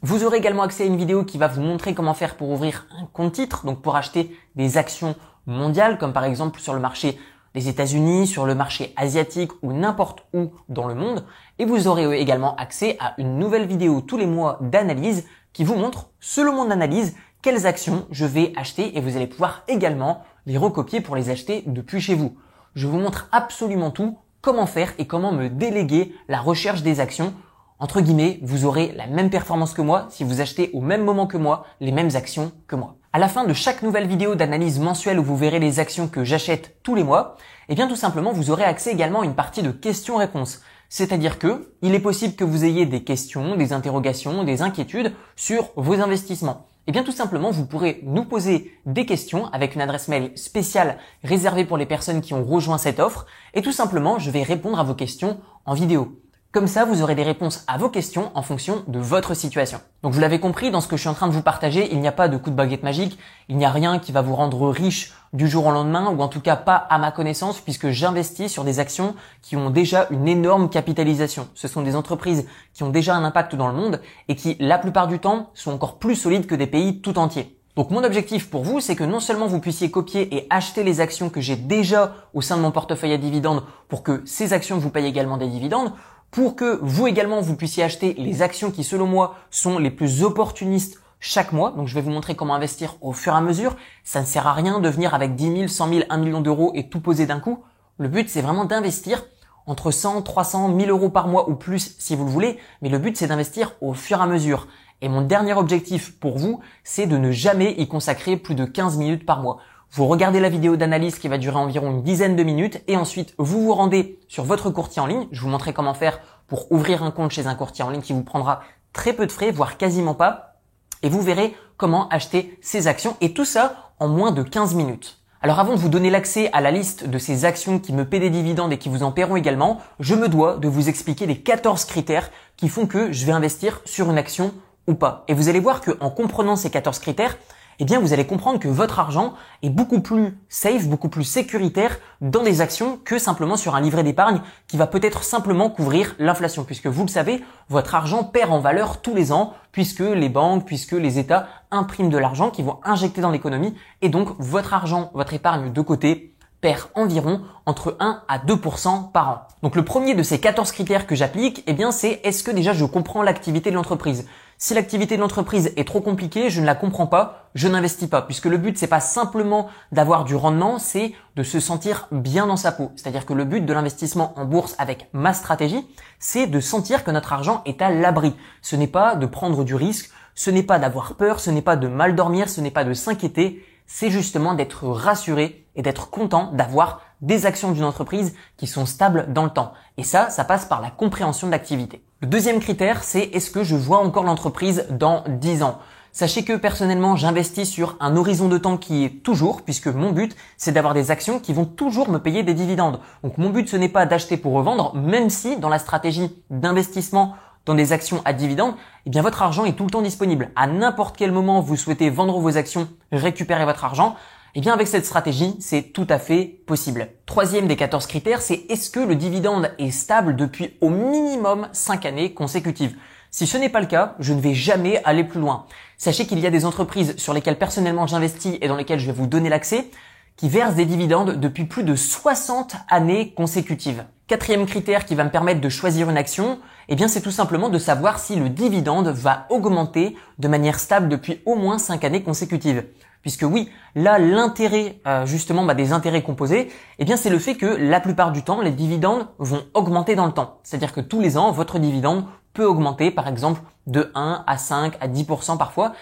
Vous 0.00 0.24
aurez 0.24 0.38
également 0.38 0.62
accès 0.62 0.84
à 0.84 0.86
une 0.86 0.96
vidéo 0.96 1.24
qui 1.24 1.38
va 1.38 1.48
vous 1.48 1.60
montrer 1.60 1.94
comment 1.94 2.14
faire 2.14 2.36
pour 2.36 2.50
ouvrir 2.50 2.86
un 2.98 3.06
compte 3.12 3.32
titre, 3.32 3.66
donc 3.66 3.82
pour 3.82 3.96
acheter 3.96 4.34
des 4.56 4.78
actions 4.78 5.14
mondiales, 5.46 5.98
comme 5.98 6.12
par 6.12 6.24
exemple 6.24 6.60
sur 6.60 6.72
le 6.72 6.80
marché 6.80 7.18
des 7.54 7.68
États-Unis, 7.68 8.26
sur 8.26 8.46
le 8.46 8.54
marché 8.54 8.94
asiatique 8.96 9.52
ou 9.62 9.72
n'importe 9.72 10.24
où 10.32 10.52
dans 10.68 10.88
le 10.88 10.94
monde. 10.94 11.26
Et 11.58 11.66
vous 11.66 11.86
aurez 11.86 12.18
également 12.18 12.56
accès 12.56 12.96
à 13.00 13.14
une 13.18 13.38
nouvelle 13.38 13.66
vidéo 13.66 14.00
tous 14.00 14.16
les 14.16 14.26
mois 14.26 14.58
d'analyse 14.62 15.26
qui 15.52 15.64
vous 15.64 15.74
montre, 15.74 16.08
selon 16.20 16.54
mon 16.54 16.70
analyse, 16.70 17.14
quelles 17.42 17.66
actions 17.66 18.06
je 18.10 18.24
vais 18.24 18.52
acheter 18.56 18.96
et 18.96 19.00
vous 19.00 19.16
allez 19.16 19.26
pouvoir 19.26 19.64
également 19.68 20.22
les 20.46 20.56
recopier 20.56 21.00
pour 21.00 21.16
les 21.16 21.28
acheter 21.28 21.64
depuis 21.66 22.00
chez 22.00 22.14
vous. 22.14 22.36
Je 22.74 22.86
vous 22.86 22.98
montre 22.98 23.28
absolument 23.32 23.90
tout, 23.90 24.16
comment 24.40 24.66
faire 24.66 24.94
et 24.98 25.06
comment 25.06 25.32
me 25.32 25.48
déléguer 25.48 26.14
la 26.28 26.40
recherche 26.40 26.82
des 26.82 27.00
actions. 27.00 27.34
Entre 27.82 28.00
guillemets, 28.00 28.38
vous 28.42 28.64
aurez 28.64 28.92
la 28.96 29.08
même 29.08 29.28
performance 29.28 29.74
que 29.74 29.82
moi 29.82 30.06
si 30.08 30.22
vous 30.22 30.40
achetez 30.40 30.70
au 30.72 30.80
même 30.80 31.02
moment 31.02 31.26
que 31.26 31.36
moi 31.36 31.66
les 31.80 31.90
mêmes 31.90 32.14
actions 32.14 32.52
que 32.68 32.76
moi. 32.76 32.94
À 33.12 33.18
la 33.18 33.26
fin 33.26 33.42
de 33.42 33.52
chaque 33.52 33.82
nouvelle 33.82 34.06
vidéo 34.06 34.36
d'analyse 34.36 34.78
mensuelle 34.78 35.18
où 35.18 35.24
vous 35.24 35.36
verrez 35.36 35.58
les 35.58 35.80
actions 35.80 36.06
que 36.06 36.22
j'achète 36.22 36.76
tous 36.84 36.94
les 36.94 37.02
mois, 37.02 37.36
eh 37.68 37.74
bien 37.74 37.88
tout 37.88 37.96
simplement 37.96 38.32
vous 38.32 38.52
aurez 38.52 38.62
accès 38.62 38.92
également 38.92 39.22
à 39.22 39.24
une 39.24 39.34
partie 39.34 39.64
de 39.64 39.72
questions-réponses. 39.72 40.60
C'est-à-dire 40.88 41.40
que 41.40 41.72
il 41.82 41.92
est 41.92 41.98
possible 41.98 42.36
que 42.36 42.44
vous 42.44 42.64
ayez 42.64 42.86
des 42.86 43.02
questions, 43.02 43.56
des 43.56 43.72
interrogations, 43.72 44.44
des 44.44 44.62
inquiétudes 44.62 45.12
sur 45.34 45.70
vos 45.74 46.00
investissements. 46.00 46.68
Eh 46.86 46.92
bien 46.92 47.02
tout 47.02 47.10
simplement 47.10 47.50
vous 47.50 47.66
pourrez 47.66 47.98
nous 48.04 48.24
poser 48.24 48.78
des 48.86 49.06
questions 49.06 49.46
avec 49.46 49.74
une 49.74 49.80
adresse 49.80 50.06
mail 50.06 50.30
spéciale 50.36 50.98
réservée 51.24 51.64
pour 51.64 51.78
les 51.78 51.86
personnes 51.86 52.20
qui 52.20 52.32
ont 52.32 52.44
rejoint 52.44 52.78
cette 52.78 53.00
offre 53.00 53.26
et 53.54 53.62
tout 53.62 53.72
simplement 53.72 54.20
je 54.20 54.30
vais 54.30 54.44
répondre 54.44 54.78
à 54.78 54.84
vos 54.84 54.94
questions 54.94 55.40
en 55.66 55.74
vidéo. 55.74 56.21
Comme 56.52 56.66
ça, 56.66 56.84
vous 56.84 57.00
aurez 57.00 57.14
des 57.14 57.22
réponses 57.22 57.64
à 57.66 57.78
vos 57.78 57.88
questions 57.88 58.30
en 58.34 58.42
fonction 58.42 58.84
de 58.86 58.98
votre 58.98 59.32
situation. 59.32 59.80
Donc 60.02 60.12
vous 60.12 60.20
l'avez 60.20 60.38
compris, 60.38 60.70
dans 60.70 60.82
ce 60.82 60.86
que 60.86 60.98
je 60.98 61.00
suis 61.00 61.08
en 61.08 61.14
train 61.14 61.28
de 61.28 61.32
vous 61.32 61.40
partager, 61.40 61.90
il 61.90 61.98
n'y 61.98 62.08
a 62.08 62.12
pas 62.12 62.28
de 62.28 62.36
coup 62.36 62.50
de 62.50 62.54
baguette 62.54 62.82
magique, 62.82 63.18
il 63.48 63.56
n'y 63.56 63.64
a 63.64 63.70
rien 63.70 63.98
qui 63.98 64.12
va 64.12 64.20
vous 64.20 64.36
rendre 64.36 64.68
riche 64.68 65.14
du 65.32 65.48
jour 65.48 65.64
au 65.64 65.70
lendemain, 65.70 66.10
ou 66.10 66.20
en 66.20 66.28
tout 66.28 66.42
cas 66.42 66.56
pas 66.56 66.76
à 66.76 66.98
ma 66.98 67.10
connaissance, 67.10 67.58
puisque 67.58 67.88
j'investis 67.88 68.52
sur 68.52 68.64
des 68.64 68.80
actions 68.80 69.14
qui 69.40 69.56
ont 69.56 69.70
déjà 69.70 70.08
une 70.10 70.28
énorme 70.28 70.68
capitalisation. 70.68 71.48
Ce 71.54 71.68
sont 71.68 71.80
des 71.80 71.96
entreprises 71.96 72.46
qui 72.74 72.82
ont 72.82 72.90
déjà 72.90 73.14
un 73.14 73.24
impact 73.24 73.54
dans 73.54 73.68
le 73.68 73.74
monde 73.74 74.02
et 74.28 74.36
qui, 74.36 74.58
la 74.60 74.76
plupart 74.76 75.06
du 75.06 75.20
temps, 75.20 75.48
sont 75.54 75.72
encore 75.72 75.96
plus 75.96 76.16
solides 76.16 76.46
que 76.46 76.54
des 76.54 76.66
pays 76.66 77.00
tout 77.00 77.18
entiers. 77.18 77.56
Donc 77.74 77.90
mon 77.90 78.04
objectif 78.04 78.50
pour 78.50 78.64
vous, 78.64 78.80
c'est 78.80 78.96
que 78.96 79.04
non 79.04 79.20
seulement 79.20 79.46
vous 79.46 79.58
puissiez 79.58 79.90
copier 79.90 80.36
et 80.36 80.46
acheter 80.50 80.84
les 80.84 81.00
actions 81.00 81.30
que 81.30 81.40
j'ai 81.40 81.56
déjà 81.56 82.14
au 82.34 82.42
sein 82.42 82.58
de 82.58 82.62
mon 82.62 82.70
portefeuille 82.70 83.14
à 83.14 83.16
dividendes 83.16 83.62
pour 83.88 84.02
que 84.02 84.20
ces 84.26 84.52
actions 84.52 84.76
vous 84.76 84.90
payent 84.90 85.06
également 85.06 85.38
des 85.38 85.48
dividendes, 85.48 85.92
pour 86.32 86.56
que 86.56 86.80
vous 86.82 87.06
également 87.06 87.42
vous 87.42 87.54
puissiez 87.54 87.84
acheter 87.84 88.14
les 88.14 88.40
actions 88.42 88.70
qui 88.72 88.82
selon 88.82 89.06
moi 89.06 89.36
sont 89.50 89.78
les 89.78 89.90
plus 89.90 90.24
opportunistes 90.24 90.98
chaque 91.20 91.52
mois. 91.52 91.70
Donc 91.72 91.86
je 91.86 91.94
vais 91.94 92.00
vous 92.00 92.10
montrer 92.10 92.34
comment 92.34 92.54
investir 92.54 92.96
au 93.02 93.12
fur 93.12 93.34
et 93.34 93.36
à 93.36 93.40
mesure. 93.42 93.76
Ça 94.02 94.20
ne 94.22 94.26
sert 94.26 94.46
à 94.46 94.54
rien 94.54 94.80
de 94.80 94.88
venir 94.88 95.14
avec 95.14 95.36
10 95.36 95.56
000, 95.56 95.68
100 95.68 95.88
000, 95.88 96.00
1 96.08 96.16
million 96.16 96.40
d'euros 96.40 96.72
et 96.74 96.88
tout 96.88 97.00
poser 97.00 97.26
d'un 97.26 97.38
coup. 97.38 97.62
Le 97.98 98.08
but 98.08 98.30
c'est 98.30 98.40
vraiment 98.40 98.64
d'investir 98.64 99.22
entre 99.66 99.90
100, 99.90 100.22
300, 100.22 100.68
1000 100.70 100.90
euros 100.90 101.10
par 101.10 101.28
mois 101.28 101.50
ou 101.50 101.54
plus 101.54 101.96
si 101.98 102.16
vous 102.16 102.24
le 102.24 102.30
voulez. 102.30 102.58
Mais 102.80 102.88
le 102.88 102.98
but 102.98 103.14
c'est 103.14 103.26
d'investir 103.26 103.74
au 103.82 103.92
fur 103.92 104.18
et 104.18 104.22
à 104.22 104.26
mesure. 104.26 104.68
Et 105.02 105.10
mon 105.10 105.20
dernier 105.20 105.52
objectif 105.52 106.18
pour 106.18 106.38
vous, 106.38 106.60
c'est 106.82 107.06
de 107.06 107.18
ne 107.18 107.30
jamais 107.30 107.72
y 107.72 107.88
consacrer 107.88 108.38
plus 108.38 108.54
de 108.54 108.64
15 108.64 108.96
minutes 108.96 109.26
par 109.26 109.42
mois. 109.42 109.58
Vous 109.94 110.06
regardez 110.06 110.40
la 110.40 110.48
vidéo 110.48 110.76
d'analyse 110.76 111.18
qui 111.18 111.28
va 111.28 111.36
durer 111.36 111.58
environ 111.58 111.90
une 111.90 112.02
dizaine 112.02 112.34
de 112.34 112.42
minutes 112.42 112.82
et 112.88 112.96
ensuite 112.96 113.34
vous 113.36 113.60
vous 113.60 113.74
rendez 113.74 114.18
sur 114.26 114.42
votre 114.42 114.70
courtier 114.70 115.02
en 115.02 115.06
ligne. 115.06 115.26
Je 115.32 115.42
vous 115.42 115.50
montrerai 115.50 115.74
comment 115.74 115.92
faire 115.92 116.18
pour 116.46 116.72
ouvrir 116.72 117.02
un 117.02 117.10
compte 117.10 117.30
chez 117.30 117.46
un 117.46 117.54
courtier 117.54 117.84
en 117.84 117.90
ligne 117.90 118.00
qui 118.00 118.14
vous 118.14 118.22
prendra 118.22 118.62
très 118.94 119.12
peu 119.12 119.26
de 119.26 119.32
frais, 119.32 119.50
voire 119.50 119.76
quasiment 119.76 120.14
pas. 120.14 120.54
Et 121.02 121.10
vous 121.10 121.20
verrez 121.20 121.54
comment 121.76 122.08
acheter 122.08 122.58
ces 122.62 122.86
actions 122.86 123.18
et 123.20 123.34
tout 123.34 123.44
ça 123.44 123.92
en 123.98 124.08
moins 124.08 124.32
de 124.32 124.42
15 124.42 124.74
minutes. 124.76 125.18
Alors 125.42 125.58
avant 125.58 125.74
de 125.74 125.78
vous 125.78 125.90
donner 125.90 126.08
l'accès 126.08 126.48
à 126.54 126.62
la 126.62 126.70
liste 126.70 127.06
de 127.06 127.18
ces 127.18 127.44
actions 127.44 127.78
qui 127.78 127.92
me 127.92 128.06
paient 128.06 128.18
des 128.18 128.30
dividendes 128.30 128.72
et 128.72 128.78
qui 128.78 128.88
vous 128.88 129.02
en 129.02 129.12
paieront 129.12 129.36
également, 129.36 129.82
je 130.00 130.14
me 130.14 130.30
dois 130.30 130.56
de 130.56 130.68
vous 130.68 130.88
expliquer 130.88 131.26
les 131.26 131.36
14 131.36 131.84
critères 131.84 132.30
qui 132.56 132.70
font 132.70 132.86
que 132.86 133.12
je 133.12 133.26
vais 133.26 133.32
investir 133.32 133.82
sur 133.84 134.10
une 134.10 134.16
action 134.16 134.54
ou 134.86 134.94
pas. 134.94 135.24
Et 135.28 135.34
vous 135.34 135.50
allez 135.50 135.60
voir 135.60 135.82
qu'en 135.82 136.08
comprenant 136.08 136.56
ces 136.56 136.70
14 136.70 136.98
critères, 136.98 137.36
eh 137.78 137.84
bien 137.84 138.00
vous 138.00 138.12
allez 138.12 138.26
comprendre 138.26 138.58
que 138.58 138.68
votre 138.68 138.98
argent 138.98 139.34
est 139.62 139.70
beaucoup 139.70 140.00
plus 140.00 140.38
safe, 140.48 140.88
beaucoup 140.88 141.08
plus 141.08 141.24
sécuritaire 141.24 141.98
dans 142.20 142.42
des 142.42 142.60
actions 142.60 142.98
que 143.04 143.18
simplement 143.18 143.56
sur 143.56 143.74
un 143.74 143.80
livret 143.80 144.04
d'épargne 144.04 144.40
qui 144.68 144.76
va 144.76 144.86
peut-être 144.86 145.24
simplement 145.24 145.70
couvrir 145.70 146.14
l'inflation. 146.18 146.64
Puisque 146.64 146.86
vous 146.86 147.02
le 147.02 147.08
savez, 147.08 147.44
votre 147.68 147.94
argent 147.94 148.24
perd 148.24 148.52
en 148.52 148.60
valeur 148.60 149.00
tous 149.00 149.14
les 149.14 149.32
ans 149.32 149.54
puisque 149.72 150.00
les 150.00 150.28
banques, 150.28 150.66
puisque 150.66 150.92
les 150.92 151.18
États 151.18 151.48
impriment 151.70 152.10
de 152.10 152.18
l'argent 152.18 152.50
qui 152.50 152.62
vont 152.62 152.78
injecter 152.84 153.20
dans 153.20 153.30
l'économie. 153.30 153.74
Et 154.02 154.08
donc 154.08 154.28
votre 154.38 154.74
argent, 154.74 155.10
votre 155.14 155.34
épargne 155.34 155.72
de 155.72 155.80
côté 155.80 156.32
perd 156.60 156.82
environ 156.94 157.42
entre 157.66 157.96
1 158.00 158.22
à 158.28 158.38
2% 158.38 159.10
par 159.10 159.28
an. 159.28 159.38
Donc 159.62 159.76
le 159.76 159.84
premier 159.84 160.14
de 160.14 160.22
ces 160.22 160.40
14 160.40 160.70
critères 160.72 161.06
que 161.06 161.14
j'applique, 161.14 161.64
eh 161.66 161.72
bien 161.74 161.90
c'est 161.90 162.20
est-ce 162.22 162.44
que 162.44 162.50
déjà 162.50 162.72
je 162.72 162.84
comprends 162.84 163.22
l'activité 163.22 163.70
de 163.70 163.74
l'entreprise? 163.74 164.26
Si 164.62 164.74
l'activité 164.74 165.16
de 165.16 165.20
l'entreprise 165.20 165.72
est 165.76 165.88
trop 165.88 166.00
compliquée, 166.00 166.48
je 166.48 166.60
ne 166.60 166.66
la 166.66 166.76
comprends 166.76 167.08
pas, 167.08 167.48
je 167.56 167.66
n'investis 167.66 168.08
pas, 168.08 168.22
puisque 168.22 168.46
le 168.46 168.58
but 168.58 168.78
c'est 168.78 168.86
pas 168.86 169.00
simplement 169.00 169.66
d'avoir 169.90 170.22
du 170.22 170.36
rendement, 170.36 170.78
c'est 170.78 171.14
de 171.34 171.42
se 171.42 171.58
sentir 171.58 172.06
bien 172.12 172.46
dans 172.46 172.56
sa 172.56 172.70
peau. 172.70 172.92
C'est-à-dire 172.94 173.26
que 173.26 173.32
le 173.32 173.44
but 173.44 173.66
de 173.66 173.72
l'investissement 173.72 174.32
en 174.36 174.44
bourse 174.44 174.76
avec 174.78 175.08
ma 175.12 175.34
stratégie, 175.34 175.84
c'est 176.20 176.46
de 176.46 176.60
sentir 176.60 177.02
que 177.02 177.10
notre 177.10 177.32
argent 177.32 177.62
est 177.66 177.82
à 177.82 177.90
l'abri. 177.90 178.36
Ce 178.60 178.76
n'est 178.76 178.86
pas 178.86 179.16
de 179.16 179.26
prendre 179.26 179.64
du 179.64 179.74
risque, 179.74 180.12
ce 180.36 180.52
n'est 180.52 180.62
pas 180.62 180.78
d'avoir 180.78 181.16
peur, 181.16 181.40
ce 181.40 181.50
n'est 181.50 181.60
pas 181.60 181.74
de 181.74 181.88
mal 181.88 182.14
dormir, 182.14 182.48
ce 182.48 182.60
n'est 182.60 182.70
pas 182.70 182.84
de 182.84 182.94
s'inquiéter, 182.94 183.66
c'est 183.86 184.10
justement 184.10 184.54
d'être 184.54 184.86
rassuré 184.86 185.66
et 185.74 185.82
d'être 185.82 186.08
content 186.08 186.52
d'avoir 186.52 187.00
des 187.22 187.46
actions 187.46 187.72
d'une 187.72 187.84
entreprise 187.84 188.34
qui 188.56 188.66
sont 188.66 188.84
stables 188.84 189.32
dans 189.32 189.44
le 189.44 189.50
temps. 189.50 189.72
Et 189.96 190.04
ça, 190.04 190.28
ça 190.28 190.44
passe 190.44 190.66
par 190.66 190.80
la 190.80 190.90
compréhension 190.90 191.46
de 191.46 191.52
l'activité. 191.52 192.04
Le 192.20 192.26
deuxième 192.26 192.60
critère, 192.60 193.02
c'est 193.02 193.22
est-ce 193.32 193.50
que 193.50 193.64
je 193.64 193.76
vois 193.76 193.98
encore 193.98 194.24
l'entreprise 194.24 194.86
dans 194.90 195.24
10 195.28 195.62
ans? 195.62 195.78
Sachez 196.14 196.44
que 196.44 196.54
personnellement, 196.54 197.16
j'investis 197.16 197.70
sur 197.70 197.96
un 197.98 198.16
horizon 198.16 198.48
de 198.48 198.58
temps 198.58 198.76
qui 198.76 199.04
est 199.04 199.22
toujours, 199.22 199.62
puisque 199.62 199.86
mon 199.86 200.12
but, 200.12 200.36
c'est 200.58 200.72
d'avoir 200.72 200.92
des 200.92 201.10
actions 201.10 201.40
qui 201.40 201.54
vont 201.54 201.64
toujours 201.64 202.10
me 202.10 202.18
payer 202.18 202.42
des 202.42 202.52
dividendes. 202.52 203.00
Donc 203.22 203.38
mon 203.38 203.48
but, 203.48 203.66
ce 203.66 203.76
n'est 203.76 203.88
pas 203.88 204.04
d'acheter 204.04 204.36
pour 204.36 204.52
revendre, 204.52 204.94
même 204.94 205.30
si 205.30 205.56
dans 205.56 205.70
la 205.70 205.78
stratégie 205.78 206.30
d'investissement 206.50 207.34
dans 207.64 207.74
des 207.74 207.92
actions 207.92 208.20
à 208.24 208.32
dividendes, 208.32 208.74
eh 209.06 209.10
bien 209.10 209.22
votre 209.22 209.40
argent 209.40 209.64
est 209.64 209.72
tout 209.72 209.84
le 209.84 209.90
temps 209.90 210.02
disponible. 210.02 210.50
À 210.54 210.66
n'importe 210.66 211.16
quel 211.16 211.32
moment 211.32 211.60
vous 211.60 211.76
souhaitez 211.76 212.10
vendre 212.10 212.38
vos 212.40 212.58
actions, 212.58 212.88
récupérer 213.10 213.64
votre 213.64 213.84
argent, 213.84 214.16
eh 214.54 214.60
bien 214.60 214.74
avec 214.74 214.86
cette 214.86 215.06
stratégie, 215.06 215.56
c'est 215.60 215.92
tout 215.92 216.06
à 216.10 216.18
fait 216.18 216.44
possible. 216.66 217.08
Troisième 217.24 217.66
des 217.66 217.76
14 217.76 218.06
critères, 218.06 218.42
c'est 218.42 218.66
est-ce 218.68 218.90
que 218.90 219.00
le 219.00 219.16
dividende 219.16 219.72
est 219.78 219.90
stable 219.90 220.36
depuis 220.36 220.76
au 220.82 220.90
minimum 220.90 221.68
5 221.72 222.04
années 222.04 222.34
consécutives? 222.34 222.94
Si 223.30 223.46
ce 223.46 223.56
n'est 223.56 223.70
pas 223.70 223.80
le 223.80 223.86
cas, 223.86 224.14
je 224.18 224.34
ne 224.34 224.40
vais 224.42 224.52
jamais 224.52 225.00
aller 225.04 225.24
plus 225.24 225.40
loin. 225.40 225.64
Sachez 225.96 226.26
qu'il 226.26 226.38
y 226.38 226.46
a 226.46 226.50
des 226.50 226.66
entreprises 226.66 227.16
sur 227.16 227.32
lesquelles 227.32 227.58
personnellement 227.58 228.06
j'investis 228.06 228.58
et 228.60 228.68
dans 228.68 228.76
lesquelles 228.76 229.00
je 229.00 229.06
vais 229.06 229.12
vous 229.12 229.26
donner 229.26 229.48
l'accès 229.48 229.88
qui 230.36 230.50
versent 230.50 230.74
des 230.74 230.84
dividendes 230.84 231.40
depuis 231.40 231.64
plus 231.64 231.82
de 231.82 231.94
60 231.94 232.76
années 232.90 233.32
consécutives. 233.32 234.04
Quatrième 234.26 234.66
critère 234.66 235.06
qui 235.06 235.14
va 235.14 235.24
me 235.24 235.30
permettre 235.30 235.62
de 235.62 235.68
choisir 235.70 236.10
une 236.10 236.16
action, 236.18 236.58
eh 236.88 236.94
bien 236.94 237.08
c'est 237.08 237.20
tout 237.22 237.30
simplement 237.30 237.70
de 237.70 237.78
savoir 237.78 238.18
si 238.18 238.36
le 238.36 238.50
dividende 238.50 239.08
va 239.08 239.46
augmenter 239.48 240.14
de 240.38 240.48
manière 240.48 240.78
stable 240.78 241.08
depuis 241.08 241.40
au 241.46 241.54
moins 241.54 241.78
5 241.78 242.04
années 242.04 242.22
consécutives. 242.22 242.84
Puisque 243.22 243.42
oui, 243.42 243.70
là 243.94 244.18
l'intérêt 244.18 245.00
euh, 245.06 245.26
justement 245.26 245.64
bah, 245.64 245.74
des 245.74 245.92
intérêts 245.92 246.22
composés, 246.22 246.70
eh 246.98 247.04
bien 247.04 247.16
c'est 247.16 247.30
le 247.30 247.38
fait 247.38 247.54
que 247.54 247.66
la 247.66 248.00
plupart 248.00 248.32
du 248.32 248.42
temps 248.42 248.60
les 248.60 248.72
dividendes 248.72 249.28
vont 249.38 249.62
augmenter 249.74 250.14
dans 250.14 250.26
le 250.26 250.32
temps. 250.32 250.58
C'est-à-dire 250.64 250.92
que 250.92 251.00
tous 251.00 251.20
les 251.20 251.36
ans 251.36 251.52
votre 251.52 251.78
dividende 251.78 252.24
peut 252.52 252.66
augmenter 252.66 253.10
par 253.10 253.28
exemple 253.28 253.62
de 253.86 254.10
1 254.14 254.44
à 254.46 254.58
5 254.58 254.94
à 255.00 255.08
10% 255.08 255.56
parfois. 255.56 255.92